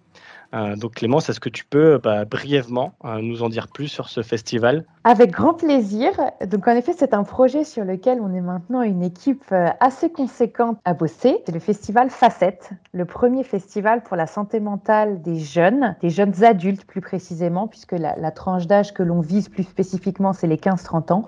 Euh, 0.55 0.75
donc 0.75 0.95
Clémence, 0.95 1.29
est-ce 1.29 1.39
que 1.39 1.49
tu 1.49 1.65
peux 1.65 1.97
bah, 1.97 2.25
brièvement 2.25 2.93
euh, 3.03 3.19
nous 3.21 3.43
en 3.43 3.49
dire 3.49 3.67
plus 3.67 3.87
sur 3.87 4.07
ce 4.07 4.21
festival? 4.21 4.85
Avec 5.03 5.31
grand 5.31 5.53
plaisir. 5.53 6.11
Donc 6.47 6.67
en 6.67 6.71
effet, 6.71 6.93
c'est 6.97 7.13
un 7.13 7.23
projet 7.23 7.63
sur 7.63 7.83
lequel 7.83 8.19
on 8.21 8.33
est 8.33 8.41
maintenant 8.41 8.81
une 8.81 9.03
équipe 9.03 9.43
euh, 9.51 9.67
assez 9.79 10.09
conséquente 10.09 10.79
à 10.85 10.93
bosser. 10.93 11.41
C'est 11.45 11.51
le 11.51 11.59
festival 11.59 12.09
Facette, 12.09 12.71
le 12.93 13.05
premier 13.05 13.43
festival 13.43 14.01
pour 14.03 14.15
la 14.15 14.27
santé 14.27 14.59
mentale 14.59 15.21
des 15.21 15.39
jeunes, 15.39 15.95
des 16.01 16.09
jeunes 16.09 16.43
adultes 16.43 16.85
plus 16.85 17.01
précisément, 17.01 17.67
puisque 17.67 17.93
la, 17.93 18.15
la 18.15 18.31
tranche 18.31 18.67
d'âge 18.67 18.93
que 18.93 19.03
l'on 19.03 19.19
vise 19.19 19.49
plus 19.49 19.63
spécifiquement, 19.63 20.31
c'est 20.31 20.47
les 20.47 20.57
15-30 20.57 21.11
ans 21.11 21.25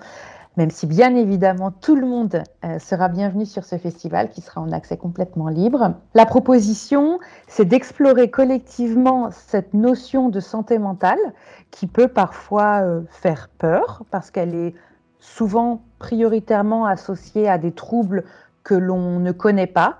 même 0.57 0.71
si 0.71 0.87
bien 0.87 1.15
évidemment 1.15 1.71
tout 1.71 1.95
le 1.95 2.05
monde 2.05 2.43
euh, 2.65 2.79
sera 2.79 3.07
bienvenu 3.07 3.45
sur 3.45 3.63
ce 3.63 3.77
festival 3.77 4.29
qui 4.29 4.41
sera 4.41 4.59
en 4.59 4.71
accès 4.71 4.97
complètement 4.97 5.47
libre. 5.47 5.93
La 6.15 6.25
proposition, 6.25 7.19
c'est 7.47 7.65
d'explorer 7.65 8.29
collectivement 8.29 9.29
cette 9.31 9.73
notion 9.75 10.29
de 10.29 10.39
santé 10.39 10.79
mentale 10.79 11.19
qui 11.71 11.85
peut 11.85 12.07
parfois 12.07 12.81
euh, 12.81 13.01
faire 13.11 13.49
peur 13.59 14.03
parce 14.09 14.31
qu'elle 14.31 14.55
est 14.55 14.73
souvent 15.19 15.83
prioritairement 15.99 16.85
associée 16.85 17.47
à 17.47 17.57
des 17.57 17.71
troubles 17.71 18.23
que 18.63 18.73
l'on 18.73 19.19
ne 19.19 19.31
connaît 19.31 19.67
pas. 19.67 19.99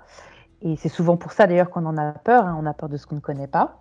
Et 0.62 0.74
c'est 0.76 0.88
souvent 0.88 1.16
pour 1.16 1.32
ça 1.32 1.46
d'ailleurs 1.46 1.70
qu'on 1.70 1.86
en 1.86 1.96
a 1.96 2.12
peur, 2.12 2.44
hein, 2.44 2.58
on 2.60 2.66
a 2.66 2.74
peur 2.74 2.88
de 2.88 2.96
ce 2.96 3.06
qu'on 3.06 3.16
ne 3.16 3.20
connaît 3.20 3.46
pas. 3.46 3.78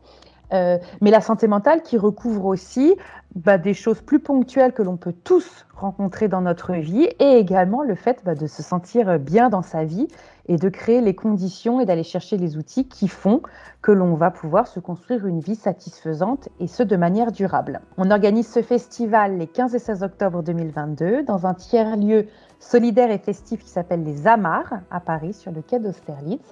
Mais 0.51 1.11
la 1.11 1.21
santé 1.21 1.47
mentale 1.47 1.81
qui 1.81 1.97
recouvre 1.97 2.45
aussi 2.45 2.95
bah, 3.35 3.57
des 3.57 3.73
choses 3.73 4.01
plus 4.01 4.19
ponctuelles 4.19 4.73
que 4.73 4.81
l'on 4.81 4.97
peut 4.97 5.13
tous 5.13 5.65
rencontrer 5.75 6.27
dans 6.27 6.41
notre 6.41 6.73
vie 6.73 7.07
et 7.19 7.37
également 7.37 7.83
le 7.83 7.95
fait 7.95 8.21
bah, 8.23 8.33
de 8.33 8.47
se 8.47 8.63
sentir 8.63 9.19
bien 9.19 9.49
dans 9.49 9.61
sa 9.61 9.83
vie 9.83 10.07
et 10.47 10.57
de 10.57 10.69
créer 10.69 11.01
les 11.01 11.13
conditions 11.13 11.79
et 11.79 11.85
d'aller 11.85 12.03
chercher 12.03 12.37
les 12.37 12.57
outils 12.57 12.87
qui 12.87 13.07
font 13.07 13.41
que 13.81 13.91
l'on 13.91 14.15
va 14.15 14.31
pouvoir 14.31 14.67
se 14.67 14.79
construire 14.79 15.27
une 15.27 15.39
vie 15.39 15.55
satisfaisante 15.55 16.49
et 16.59 16.67
ce 16.67 16.83
de 16.83 16.95
manière 16.95 17.31
durable. 17.31 17.81
On 17.97 18.09
organise 18.11 18.47
ce 18.47 18.61
festival 18.61 19.37
les 19.37 19.47
15 19.47 19.75
et 19.75 19.79
16 19.79 20.03
octobre 20.03 20.41
2022 20.41 21.23
dans 21.23 21.45
un 21.45 21.53
tiers-lieu 21.53 22.27
solidaire 22.59 23.11
et 23.11 23.19
festif 23.19 23.63
qui 23.63 23.69
s'appelle 23.69 24.03
les 24.03 24.25
Amars 24.27 24.73
à 24.89 24.99
Paris 24.99 25.33
sur 25.33 25.51
le 25.51 25.61
quai 25.61 25.79
d'Austerlitz. 25.79 26.51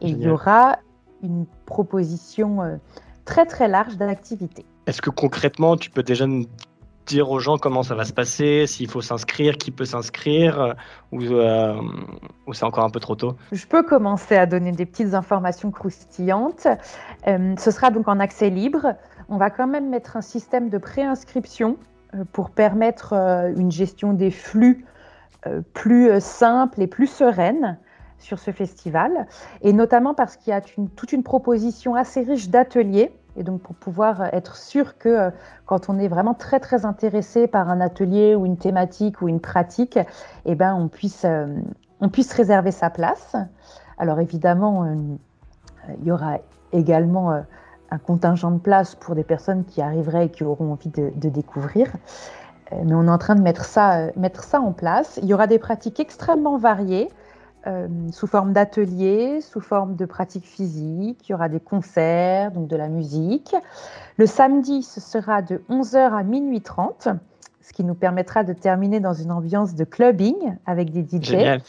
Et 0.00 0.08
il 0.08 0.22
y 0.22 0.28
aura 0.28 0.78
une 1.22 1.46
proposition 1.66 2.62
euh, 2.62 2.76
très 3.24 3.46
très 3.46 3.68
large 3.68 3.96
d'activités. 3.96 4.64
Est-ce 4.86 5.02
que 5.02 5.10
concrètement, 5.10 5.76
tu 5.76 5.90
peux 5.90 6.02
déjà 6.02 6.26
nous 6.26 6.46
dire 7.06 7.30
aux 7.30 7.38
gens 7.38 7.58
comment 7.58 7.82
ça 7.82 7.94
va 7.94 8.04
se 8.04 8.12
passer, 8.12 8.66
s'il 8.66 8.88
faut 8.88 9.00
s'inscrire, 9.00 9.56
qui 9.56 9.70
peut 9.70 9.84
s'inscrire, 9.84 10.60
euh, 10.60 10.72
euh, 11.14 11.74
ou, 12.46 12.52
c'est 12.52 12.64
encore 12.64 12.84
un 12.84 12.90
peu 12.90 13.00
trop 13.00 13.16
tôt? 13.16 13.34
Je 13.52 13.66
peux 13.66 13.82
commencer 13.82 14.36
à 14.36 14.46
donner 14.46 14.72
des 14.72 14.86
petites 14.86 15.14
informations 15.14 15.70
croustillantes. 15.70 16.66
Euh, 17.26 17.54
ce 17.58 17.70
sera 17.70 17.90
donc 17.90 18.08
en 18.08 18.20
accès 18.20 18.50
libre. 18.50 18.94
On 19.28 19.36
va 19.36 19.50
quand 19.50 19.66
même 19.66 19.88
mettre 19.88 20.16
un 20.16 20.22
système 20.22 20.68
de 20.68 20.78
préinscription 20.78 21.76
pour 22.32 22.50
permettre 22.50 23.14
une 23.56 23.72
gestion 23.72 24.12
des 24.12 24.30
flux 24.30 24.84
plus 25.72 26.20
simple 26.20 26.82
et 26.82 26.86
plus 26.86 27.06
sereine 27.06 27.78
sur 28.22 28.38
ce 28.38 28.50
festival, 28.50 29.26
et 29.60 29.72
notamment 29.72 30.14
parce 30.14 30.36
qu'il 30.36 30.52
y 30.52 30.56
a 30.56 30.60
toute 30.60 31.12
une 31.12 31.22
proposition 31.22 31.94
assez 31.94 32.22
riche 32.22 32.48
d'ateliers 32.48 33.12
et 33.36 33.42
donc 33.42 33.62
pour 33.62 33.74
pouvoir 33.74 34.34
être 34.34 34.56
sûr 34.56 34.98
que 34.98 35.08
euh, 35.08 35.30
quand 35.66 35.88
on 35.88 35.98
est 35.98 36.08
vraiment 36.08 36.34
très 36.34 36.60
très 36.60 36.84
intéressé 36.84 37.46
par 37.46 37.70
un 37.70 37.80
atelier 37.80 38.34
ou 38.34 38.46
une 38.46 38.56
thématique 38.56 39.22
ou 39.22 39.28
une 39.28 39.40
pratique, 39.40 39.98
eh 40.44 40.54
ben 40.54 40.74
on 40.74 40.88
puisse 40.88 41.24
euh, 41.24 41.46
on 42.00 42.08
puisse 42.08 42.32
réserver 42.32 42.72
sa 42.72 42.90
place. 42.90 43.36
Alors 43.98 44.20
évidemment, 44.20 44.84
euh, 44.84 44.94
il 46.00 46.06
y 46.06 46.10
aura 46.10 46.38
également 46.72 47.42
un 47.90 47.98
contingent 47.98 48.50
de 48.50 48.58
places 48.58 48.94
pour 48.94 49.14
des 49.14 49.24
personnes 49.24 49.64
qui 49.64 49.82
arriveraient 49.82 50.26
et 50.26 50.30
qui 50.30 50.42
auront 50.42 50.72
envie 50.72 50.88
de, 50.88 51.12
de 51.14 51.28
découvrir. 51.28 51.88
Mais 52.72 52.94
on 52.94 53.06
est 53.06 53.10
en 53.10 53.18
train 53.18 53.34
de 53.34 53.42
mettre 53.42 53.66
ça, 53.66 54.06
mettre 54.16 54.44
ça 54.44 54.60
en 54.60 54.72
place. 54.72 55.20
Il 55.22 55.28
y 55.28 55.34
aura 55.34 55.46
des 55.46 55.58
pratiques 55.58 56.00
extrêmement 56.00 56.56
variées. 56.56 57.10
Euh, 57.68 57.86
sous 58.10 58.26
forme 58.26 58.52
d'ateliers, 58.52 59.40
sous 59.40 59.60
forme 59.60 59.94
de 59.94 60.04
pratiques 60.04 60.46
physiques. 60.46 61.28
Il 61.28 61.32
y 61.32 61.34
aura 61.34 61.48
des 61.48 61.60
concerts, 61.60 62.50
donc 62.50 62.66
de 62.66 62.74
la 62.74 62.88
musique. 62.88 63.54
Le 64.16 64.26
samedi, 64.26 64.82
ce 64.82 65.00
sera 65.00 65.42
de 65.42 65.62
11h 65.70 65.96
à 65.96 66.24
minuit 66.24 66.60
30, 66.60 67.08
ce 67.60 67.72
qui 67.72 67.84
nous 67.84 67.94
permettra 67.94 68.42
de 68.42 68.52
terminer 68.52 68.98
dans 68.98 69.12
une 69.12 69.30
ambiance 69.30 69.76
de 69.76 69.84
clubbing 69.84 70.56
avec 70.66 70.90
des 70.90 71.02
DJ. 71.02 71.60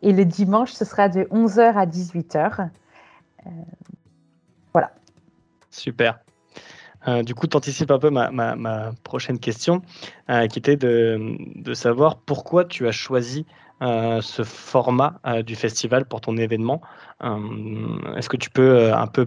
Et 0.00 0.12
le 0.12 0.24
dimanche, 0.24 0.72
ce 0.72 0.86
sera 0.86 1.10
de 1.10 1.24
11h 1.24 1.74
à 1.74 1.84
18h. 1.84 2.70
Euh, 3.46 3.50
voilà. 4.72 4.92
Super. 5.70 6.20
Euh, 7.06 7.22
du 7.22 7.34
coup, 7.34 7.46
tu 7.46 7.56
anticipes 7.56 7.90
un 7.90 7.98
peu 7.98 8.08
ma, 8.08 8.92
prochaine 9.04 9.38
question, 9.38 9.82
qui 10.26 10.58
était 10.58 10.76
de, 10.76 11.36
de, 11.54 11.74
savoir 11.74 12.16
pourquoi 12.16 12.64
tu 12.64 12.88
as 12.88 12.92
choisi 12.92 13.44
ce 13.80 14.42
format 14.42 15.20
euh, 15.26 15.42
du 15.42 15.54
festival 15.54 16.06
pour 16.06 16.20
ton 16.20 16.36
événement. 16.36 16.80
Euh, 17.22 17.36
est-ce 18.16 18.28
que 18.28 18.36
tu 18.36 18.50
peux 18.50 18.92
un 18.92 19.06
peu 19.06 19.26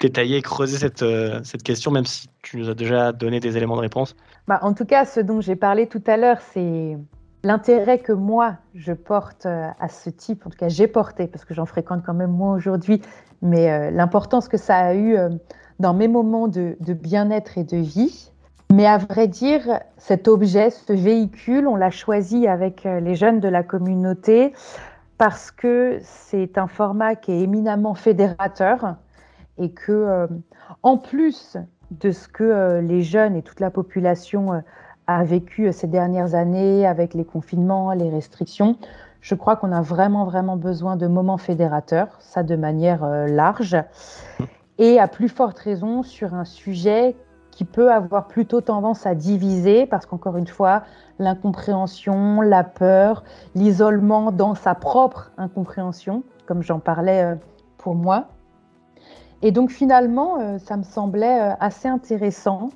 détailler 0.00 0.38
et 0.38 0.42
creuser 0.42 0.78
cette, 0.78 1.04
cette 1.44 1.62
question, 1.62 1.90
même 1.90 2.06
si 2.06 2.28
tu 2.42 2.56
nous 2.56 2.70
as 2.70 2.74
déjà 2.74 3.12
donné 3.12 3.38
des 3.38 3.56
éléments 3.56 3.76
de 3.76 3.82
réponse? 3.82 4.16
Bah, 4.48 4.58
En 4.62 4.72
tout 4.72 4.86
cas, 4.86 5.04
ce 5.04 5.20
dont 5.20 5.40
j'ai 5.40 5.56
parlé 5.56 5.86
tout 5.86 6.02
à 6.06 6.16
l'heure, 6.16 6.38
c'est 6.52 6.96
l'intérêt 7.42 7.98
que 7.98 8.12
moi, 8.12 8.56
je 8.74 8.92
porte 8.94 9.44
à 9.44 9.88
ce 9.88 10.08
type, 10.08 10.46
en 10.46 10.50
tout 10.50 10.56
cas 10.56 10.68
j'ai 10.68 10.86
porté, 10.86 11.26
parce 11.26 11.44
que 11.44 11.52
j'en 11.52 11.66
fréquente 11.66 12.02
quand 12.04 12.14
même 12.14 12.30
moi 12.30 12.54
aujourd'hui, 12.54 13.02
mais 13.42 13.90
l'importance 13.90 14.48
que 14.48 14.56
ça 14.56 14.76
a 14.76 14.94
eu 14.94 15.18
dans 15.80 15.92
mes 15.92 16.08
moments 16.08 16.48
de 16.48 16.94
bien-être 16.94 17.58
et 17.58 17.64
de 17.64 17.76
vie. 17.76 18.29
Mais 18.72 18.86
à 18.86 18.98
vrai 18.98 19.26
dire, 19.26 19.80
cet 19.96 20.28
objet, 20.28 20.70
ce 20.70 20.92
véhicule, 20.92 21.66
on 21.66 21.74
l'a 21.74 21.90
choisi 21.90 22.46
avec 22.46 22.86
euh, 22.86 23.00
les 23.00 23.16
jeunes 23.16 23.40
de 23.40 23.48
la 23.48 23.64
communauté 23.64 24.52
parce 25.18 25.50
que 25.50 25.98
c'est 26.02 26.56
un 26.56 26.68
format 26.68 27.16
qui 27.16 27.32
est 27.32 27.40
éminemment 27.40 27.94
fédérateur 27.94 28.94
et 29.58 29.72
que, 29.72 29.90
euh, 29.90 30.26
en 30.84 30.98
plus 30.98 31.56
de 31.90 32.12
ce 32.12 32.28
que 32.28 32.44
euh, 32.44 32.80
les 32.80 33.02
jeunes 33.02 33.34
et 33.34 33.42
toute 33.42 33.58
la 33.58 33.70
population 33.70 34.62
a 35.08 35.24
vécu 35.24 35.72
ces 35.72 35.88
dernières 35.88 36.36
années 36.36 36.86
avec 36.86 37.14
les 37.14 37.24
confinements, 37.24 37.92
les 37.92 38.08
restrictions, 38.08 38.76
je 39.20 39.34
crois 39.34 39.56
qu'on 39.56 39.72
a 39.72 39.82
vraiment, 39.82 40.24
vraiment 40.24 40.56
besoin 40.56 40.94
de 40.94 41.08
moments 41.08 41.38
fédérateurs, 41.38 42.16
ça 42.20 42.44
de 42.44 42.54
manière 42.54 43.04
large, 43.26 43.76
et 44.78 45.00
à 45.00 45.08
plus 45.08 45.28
forte 45.28 45.58
raison 45.58 46.04
sur 46.04 46.32
un 46.34 46.44
sujet 46.44 47.16
qui 47.60 47.66
peut 47.66 47.92
avoir 47.92 48.26
plutôt 48.26 48.62
tendance 48.62 49.04
à 49.04 49.14
diviser 49.14 49.84
parce 49.84 50.06
qu'encore 50.06 50.38
une 50.38 50.46
fois, 50.46 50.82
l'incompréhension, 51.18 52.40
la 52.40 52.64
peur, 52.64 53.22
l'isolement 53.54 54.32
dans 54.32 54.54
sa 54.54 54.74
propre 54.74 55.30
incompréhension, 55.36 56.22
comme 56.46 56.62
j'en 56.62 56.78
parlais 56.78 57.22
euh, 57.22 57.34
pour 57.76 57.94
moi. 57.94 58.28
Et 59.42 59.52
donc 59.52 59.68
finalement, 59.70 60.40
euh, 60.40 60.56
ça 60.56 60.78
me 60.78 60.84
semblait 60.84 61.50
euh, 61.50 61.54
assez 61.60 61.86
intéressant 61.86 62.70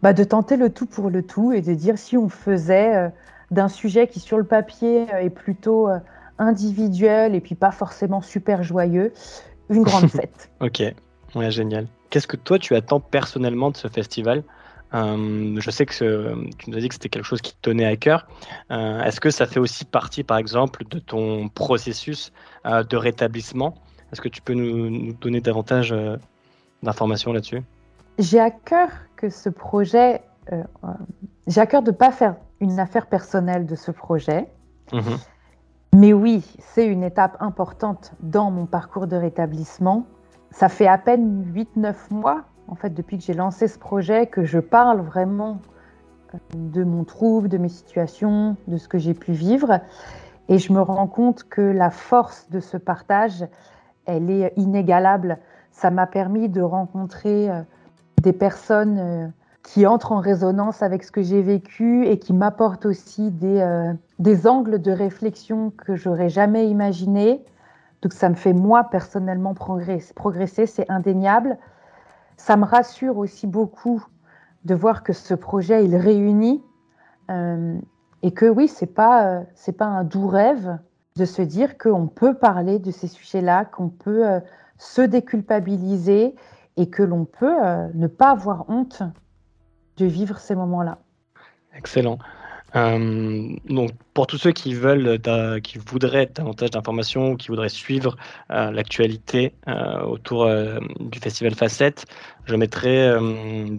bah, 0.00 0.14
de 0.14 0.24
tenter 0.24 0.56
le 0.56 0.70
tout 0.70 0.86
pour 0.86 1.10
le 1.10 1.22
tout 1.22 1.52
et 1.52 1.60
de 1.60 1.74
dire 1.74 1.98
si 1.98 2.16
on 2.16 2.30
faisait 2.30 3.12
d'un 3.50 3.68
sujet 3.68 4.06
qui 4.06 4.20
sur 4.20 4.38
le 4.38 4.44
papier 4.44 5.06
est 5.10 5.30
plutôt 5.30 5.88
individuel 6.38 7.34
et 7.34 7.40
puis 7.40 7.54
pas 7.54 7.70
forcément 7.70 8.20
super 8.22 8.62
joyeux, 8.62 9.12
une 9.68 9.82
grande 9.82 10.08
fête. 10.08 10.50
ok, 10.60 10.82
ouais, 11.34 11.50
génial. 11.50 11.86
Qu'est-ce 12.10 12.26
que 12.26 12.36
toi 12.36 12.58
tu 12.58 12.74
attends 12.74 13.00
personnellement 13.00 13.70
de 13.70 13.76
ce 13.76 13.88
festival? 13.88 14.42
Euh, 14.94 15.60
je 15.60 15.70
sais 15.70 15.84
que 15.84 15.92
tu 16.56 16.70
nous 16.70 16.76
as 16.76 16.80
dit 16.80 16.88
que 16.88 16.94
c'était 16.94 17.08
quelque 17.08 17.24
chose 17.24 17.42
qui 17.42 17.52
te 17.52 17.60
tenait 17.60 17.84
à 17.84 17.96
cœur. 17.96 18.26
Euh, 18.70 19.02
est-ce 19.02 19.20
que 19.20 19.30
ça 19.30 19.46
fait 19.46 19.60
aussi 19.60 19.84
partie, 19.84 20.24
par 20.24 20.38
exemple, 20.38 20.84
de 20.88 20.98
ton 20.98 21.48
processus 21.48 22.32
euh, 22.64 22.82
de 22.82 22.96
rétablissement? 22.96 23.74
Est-ce 24.12 24.20
que 24.20 24.28
tu 24.28 24.40
peux 24.40 24.54
nous, 24.54 25.12
donner 25.14 25.40
davantage 25.40 25.94
d'informations 26.82 27.32
là-dessus? 27.32 27.62
J'ai 28.18 28.40
à 28.40 28.50
cœur 28.50 28.88
que 29.16 29.28
ce 29.28 29.50
projet, 29.50 30.22
j'ai 31.46 31.60
à 31.60 31.66
cœur 31.66 31.82
de 31.82 31.90
ne 31.90 31.96
pas 31.96 32.10
faire 32.10 32.36
une 32.60 32.80
affaire 32.80 33.06
personnelle 33.06 33.66
de 33.66 33.74
ce 33.74 33.90
projet. 33.90 34.48
Mmh 34.92 35.00
Mais 35.92 36.14
oui, 36.14 36.42
c'est 36.58 36.86
une 36.86 37.04
étape 37.04 37.36
importante 37.40 38.12
dans 38.20 38.50
mon 38.50 38.64
parcours 38.64 39.06
de 39.06 39.16
rétablissement 39.16 40.06
ça 40.50 40.68
fait 40.68 40.86
à 40.86 40.98
peine 40.98 41.44
8-9 41.54 41.94
mois, 42.10 42.44
en 42.68 42.74
fait, 42.74 42.90
depuis 42.90 43.18
que 43.18 43.24
j'ai 43.24 43.34
lancé 43.34 43.68
ce 43.68 43.78
projet, 43.78 44.26
que 44.26 44.44
je 44.44 44.58
parle 44.58 45.00
vraiment 45.00 45.58
euh, 46.34 46.38
de 46.54 46.84
mon 46.84 47.04
trouble, 47.04 47.48
de 47.48 47.58
mes 47.58 47.68
situations, 47.68 48.56
de 48.66 48.76
ce 48.76 48.88
que 48.88 48.98
j'ai 48.98 49.14
pu 49.14 49.32
vivre. 49.32 49.80
Et 50.48 50.58
je 50.58 50.72
me 50.72 50.80
rends 50.80 51.06
compte 51.06 51.44
que 51.44 51.60
la 51.60 51.90
force 51.90 52.48
de 52.50 52.60
ce 52.60 52.76
partage, 52.76 53.46
elle 54.06 54.30
est 54.30 54.52
inégalable. 54.56 55.38
Ça 55.70 55.90
m'a 55.90 56.06
permis 56.06 56.48
de 56.48 56.62
rencontrer 56.62 57.50
euh, 57.50 57.62
des 58.22 58.32
personnes 58.32 58.98
euh, 58.98 59.26
qui 59.62 59.86
entrent 59.86 60.12
en 60.12 60.20
résonance 60.20 60.82
avec 60.82 61.04
ce 61.04 61.12
que 61.12 61.22
j'ai 61.22 61.42
vécu 61.42 62.06
et 62.06 62.18
qui 62.18 62.32
m'apportent 62.32 62.86
aussi 62.86 63.30
des, 63.30 63.92
des 64.18 64.46
angles 64.46 64.80
de 64.80 64.90
réflexion 64.90 65.70
que 65.76 65.94
j'aurais 65.94 66.30
jamais 66.30 66.70
imaginés 66.70 67.44
donc 68.02 68.12
ça 68.12 68.28
me 68.28 68.34
fait 68.34 68.52
moi 68.52 68.84
personnellement 68.84 69.54
progresser, 69.54 70.66
c'est 70.66 70.88
indéniable. 70.90 71.58
Ça 72.36 72.56
me 72.56 72.64
rassure 72.64 73.18
aussi 73.18 73.46
beaucoup 73.46 74.04
de 74.64 74.74
voir 74.74 75.02
que 75.02 75.12
ce 75.12 75.34
projet 75.34 75.84
il 75.84 75.96
réunit 75.96 76.62
euh, 77.30 77.78
et 78.22 78.32
que 78.32 78.46
oui 78.46 78.68
c'est 78.68 78.86
pas 78.86 79.40
euh, 79.40 79.72
pas 79.76 79.86
un 79.86 80.04
doux 80.04 80.28
rêve 80.28 80.78
de 81.16 81.24
se 81.24 81.42
dire 81.42 81.78
qu'on 81.78 82.06
peut 82.06 82.34
parler 82.34 82.78
de 82.78 82.92
ces 82.92 83.08
sujets-là, 83.08 83.64
qu'on 83.64 83.88
peut 83.88 84.26
euh, 84.26 84.40
se 84.76 85.02
déculpabiliser 85.02 86.36
et 86.76 86.90
que 86.90 87.02
l'on 87.02 87.24
peut 87.24 87.56
ne 87.94 88.06
pas 88.06 88.30
avoir 88.30 88.70
honte 88.70 89.02
de 89.96 90.06
vivre 90.06 90.38
ces 90.38 90.54
moments-là. 90.54 90.98
Excellent. 91.74 92.18
Euh, 92.76 93.56
donc, 93.68 93.90
pour 94.12 94.26
tous 94.26 94.36
ceux 94.36 94.52
qui 94.52 94.74
veulent, 94.74 95.18
qui 95.62 95.78
voudraient 95.78 96.26
davantage 96.26 96.70
d'informations, 96.70 97.36
qui 97.36 97.48
voudraient 97.48 97.68
suivre 97.68 98.16
euh, 98.50 98.70
l'actualité 98.70 99.54
euh, 99.68 100.00
autour 100.02 100.48
du 101.00 101.18
festival 101.18 101.54
Facette, 101.54 102.06
je 102.44 102.56
mettrai 102.56 103.14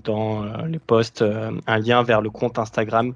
dans 0.03 0.65
les 0.65 0.79
posts 0.79 1.23
un 1.67 1.77
lien 1.77 2.03
vers 2.03 2.21
le 2.21 2.29
compte 2.29 2.59
Instagram 2.59 3.13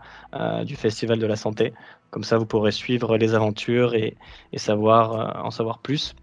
du 0.63 0.75
Festival 0.75 1.19
de 1.19 1.27
la 1.27 1.35
Santé. 1.35 1.73
Comme 2.09 2.23
ça, 2.23 2.37
vous 2.37 2.45
pourrez 2.45 2.71
suivre 2.71 3.17
les 3.17 3.35
aventures 3.35 3.93
et, 3.95 4.15
savoir, 4.55 5.45
en 5.45 5.51
savoir 5.51 5.79
plus. 5.79 6.15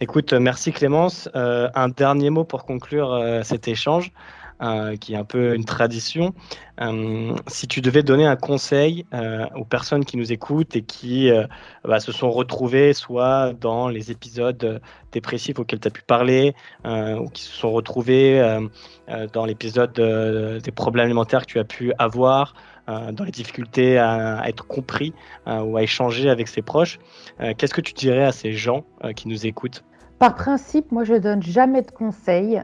Écoute, 0.00 0.32
merci 0.32 0.72
Clémence. 0.72 1.28
un 1.34 1.88
dernier 1.88 2.30
mot 2.30 2.44
pour 2.44 2.64
conclure 2.64 3.40
cet 3.42 3.68
échange. 3.68 4.12
Euh, 4.62 4.96
qui 4.96 5.14
est 5.14 5.16
un 5.16 5.24
peu 5.24 5.56
une 5.56 5.64
tradition. 5.64 6.32
Euh, 6.80 7.34
si 7.48 7.66
tu 7.66 7.80
devais 7.80 8.04
donner 8.04 8.24
un 8.24 8.36
conseil 8.36 9.04
euh, 9.12 9.46
aux 9.56 9.64
personnes 9.64 10.04
qui 10.04 10.16
nous 10.16 10.32
écoutent 10.32 10.76
et 10.76 10.82
qui 10.82 11.28
bah, 11.84 11.98
se 11.98 12.12
sont 12.12 12.30
retrouvées 12.30 12.92
soit 12.92 13.52
dans 13.52 13.88
les 13.88 14.12
épisodes 14.12 14.80
dépressifs 15.10 15.58
auxquels 15.58 15.80
tu 15.80 15.88
as 15.88 15.90
pu 15.90 16.02
parler, 16.02 16.54
ou 16.84 17.28
qui 17.30 17.42
se 17.42 17.52
sont 17.52 17.72
retrouvées 17.72 18.60
dans 19.32 19.44
l'épisode 19.44 19.92
des 19.92 20.72
problèmes 20.72 21.06
alimentaires 21.06 21.42
que 21.42 21.52
tu 21.52 21.58
as 21.58 21.64
pu 21.64 21.92
avoir, 21.98 22.54
dans 22.86 23.24
les 23.24 23.32
difficultés 23.32 23.98
à, 23.98 24.48
être 24.48 24.66
compris 24.66 25.12
ou 25.46 25.76
à 25.76 25.82
échanger 25.82 26.30
avec 26.30 26.48
ses 26.48 26.62
proches, 26.62 26.98
qu'est-ce 27.58 27.74
que 27.74 27.80
tu 27.80 27.92
dirais 27.92 28.24
à 28.24 28.32
ces 28.32 28.52
gens 28.52 28.84
qui 29.16 29.28
nous 29.28 29.46
écoutent? 29.46 29.84
Par 30.18 30.34
principe, 30.34 30.92
moi 30.92 31.04
je 31.04 31.14
donne 31.14 31.42
jamais 31.42 31.82
de 31.82 31.90
conseils. 31.90 32.62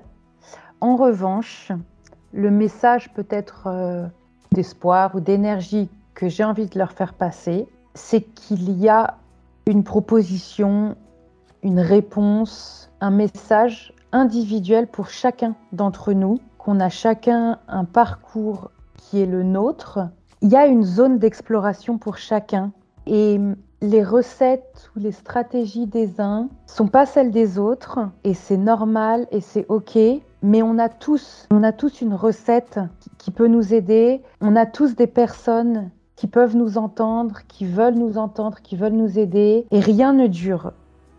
En 0.81 0.97
revanche, 0.97 1.73
le 2.33 2.51
message 2.51 3.13
peut-être 3.13 3.67
euh, 3.67 4.07
d'espoir 4.53 5.15
ou 5.15 5.21
d'énergie 5.21 5.91
que 6.15 6.29
j'ai 6.29 6.45
envie 6.45 6.67
de 6.67 6.79
leur 6.79 6.93
faire 6.93 7.13
passer, 7.13 7.69
c'est 7.95 8.23
qu'il 8.23 8.79
y 8.79 8.89
a 8.89 9.19
une 9.67 9.85
proposition, 9.85 10.97
une 11.63 11.81
réponse, 11.81 12.91
un 13.01 13.11
message 13.11 13.93
individuel 14.13 14.87
pour 14.87 15.09
chacun 15.09 15.55
d'entre 15.73 16.13
nous, 16.13 16.41
qu'on 16.59 16.81
a 16.81 16.89
chacun 16.89 17.59
un 17.69 17.85
parcours 17.85 18.71
qui 18.97 19.21
est 19.21 19.27
le 19.27 19.43
nôtre. 19.43 20.01
Il 20.41 20.51
y 20.51 20.57
a 20.57 20.67
une 20.67 20.83
zone 20.83 21.19
d'exploration 21.19 21.99
pour 21.99 22.17
chacun 22.17 22.73
et 23.07 23.39
les 23.83 24.05
recettes 24.05 24.91
ou 24.95 25.01
les 25.01 25.13
stratégies 25.13 25.87
des 25.87 26.21
uns 26.21 26.49
sont 26.67 26.89
pas 26.89 27.07
celles 27.07 27.31
des 27.31 27.59
autres 27.59 27.99
et 28.25 28.35
c'est 28.35 28.57
normal 28.57 29.27
et 29.31 29.41
c'est 29.41 29.67
ok 29.69 29.99
mais 30.43 30.63
on 30.63 30.79
a 30.79 30.89
tous, 30.89 31.47
on 31.51 31.63
a 31.63 31.73
tous 31.73 32.01
une 32.01 32.15
recette 32.15 32.81
qui 33.19 33.31
peut 33.31 33.47
nous 33.47 33.75
aider. 33.75 34.23
On 34.41 34.57
a 34.57 34.67
tous 34.67 34.97
des 34.97 35.07
personnes 35.07 35.91
qui 36.17 36.27
peuvent 36.27 36.57
nous 36.57 36.79
entendre, 36.79 37.41
qui 37.49 37.65
veulent 37.65 37.95
nous 37.95 38.19
entendre, 38.19 38.61
qui 38.63 38.77
veulent 38.77 38.93
nous 38.93 39.19
aider. 39.19 39.67
Et 39.71 39.81
rien 39.81 40.13
ne 40.13 40.27
dure. 40.27 40.73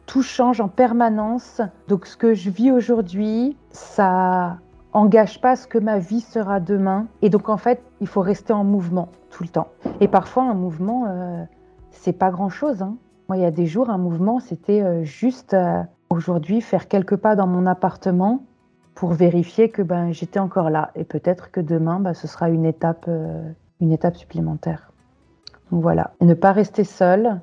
Tout 0.05 0.23
change 0.23 0.61
en 0.61 0.67
permanence. 0.67 1.61
Donc 1.87 2.05
ce 2.05 2.17
que 2.17 2.33
je 2.33 2.49
vis 2.49 2.71
aujourd'hui, 2.71 3.57
ça 3.69 4.57
engage 4.93 5.39
pas 5.39 5.55
ce 5.55 5.67
que 5.67 5.77
ma 5.77 5.99
vie 5.99 6.21
sera 6.21 6.59
demain. 6.59 7.07
Et 7.21 7.29
donc 7.29 7.49
en 7.49 7.57
fait, 7.57 7.81
il 8.01 8.07
faut 8.07 8.21
rester 8.21 8.53
en 8.53 8.63
mouvement 8.63 9.09
tout 9.29 9.43
le 9.43 9.49
temps. 9.49 9.69
Et 9.99 10.07
parfois, 10.07 10.43
un 10.43 10.53
mouvement, 10.53 11.05
euh, 11.07 11.43
c'est 11.91 12.13
pas 12.13 12.31
grand 12.31 12.49
chose. 12.49 12.81
Hein. 12.81 12.97
Moi, 13.29 13.37
il 13.37 13.43
y 13.43 13.45
a 13.45 13.51
des 13.51 13.67
jours, 13.67 13.89
un 13.89 13.97
mouvement, 13.97 14.39
c'était 14.39 14.81
euh, 14.81 15.03
juste 15.03 15.53
euh, 15.53 15.81
aujourd'hui 16.09 16.59
faire 16.59 16.87
quelques 16.87 17.15
pas 17.15 17.35
dans 17.35 17.47
mon 17.47 17.65
appartement 17.65 18.43
pour 18.95 19.13
vérifier 19.13 19.69
que 19.69 19.81
ben, 19.81 20.11
j'étais 20.11 20.39
encore 20.39 20.69
là. 20.69 20.91
Et 20.95 21.03
peut-être 21.03 21.51
que 21.51 21.59
demain, 21.59 21.99
ben, 21.99 22.13
ce 22.13 22.27
sera 22.27 22.49
une 22.49 22.65
étape, 22.65 23.05
euh, 23.07 23.49
une 23.79 23.91
étape 23.91 24.17
supplémentaire. 24.17 24.91
Donc 25.71 25.81
voilà. 25.81 26.11
Et 26.19 26.25
ne 26.25 26.33
pas 26.33 26.51
rester 26.51 26.83
seul, 26.83 27.39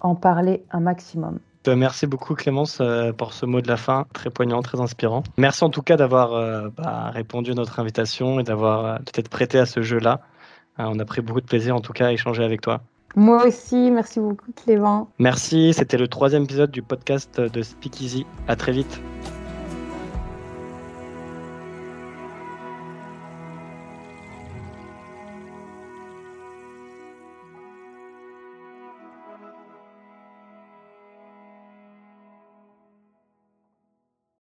en 0.00 0.14
parler 0.14 0.64
un 0.70 0.80
maximum. 0.80 1.38
Euh, 1.68 1.76
merci 1.76 2.06
beaucoup 2.06 2.34
Clémence 2.34 2.78
euh, 2.80 3.12
pour 3.12 3.34
ce 3.34 3.44
mot 3.44 3.60
de 3.60 3.68
la 3.68 3.76
fin, 3.76 4.06
très 4.14 4.30
poignant, 4.30 4.62
très 4.62 4.80
inspirant. 4.80 5.22
Merci 5.36 5.62
en 5.64 5.68
tout 5.68 5.82
cas 5.82 5.96
d'avoir 5.96 6.70
bah, 6.70 7.10
répondu 7.10 7.50
à 7.50 7.54
notre 7.54 7.78
invitation 7.80 8.40
et 8.40 8.44
d'avoir 8.44 8.98
peut-être 9.00 9.28
prêté 9.28 9.58
à 9.58 9.66
ce 9.66 9.82
jeu-là. 9.82 10.20
on 10.78 10.98
a 10.98 11.04
pris 11.04 11.20
beaucoup 11.20 11.42
de 11.42 11.46
plaisir 11.46 11.76
en 11.76 11.80
tout 11.80 11.92
cas 11.92 12.06
à 12.06 12.12
échanger 12.12 12.42
avec 12.42 12.62
toi. 12.62 12.80
Moi 13.14 13.44
aussi, 13.46 13.90
merci 13.90 14.20
beaucoup 14.20 14.52
Clément. 14.52 15.10
Merci, 15.18 15.74
c'était 15.74 15.98
le 15.98 16.08
troisième 16.08 16.44
épisode 16.44 16.70
du 16.70 16.80
podcast 16.80 17.38
de 17.40 17.62
Speakeasy. 17.62 18.24
À 18.48 18.56
très 18.56 18.72
vite. 18.72 19.02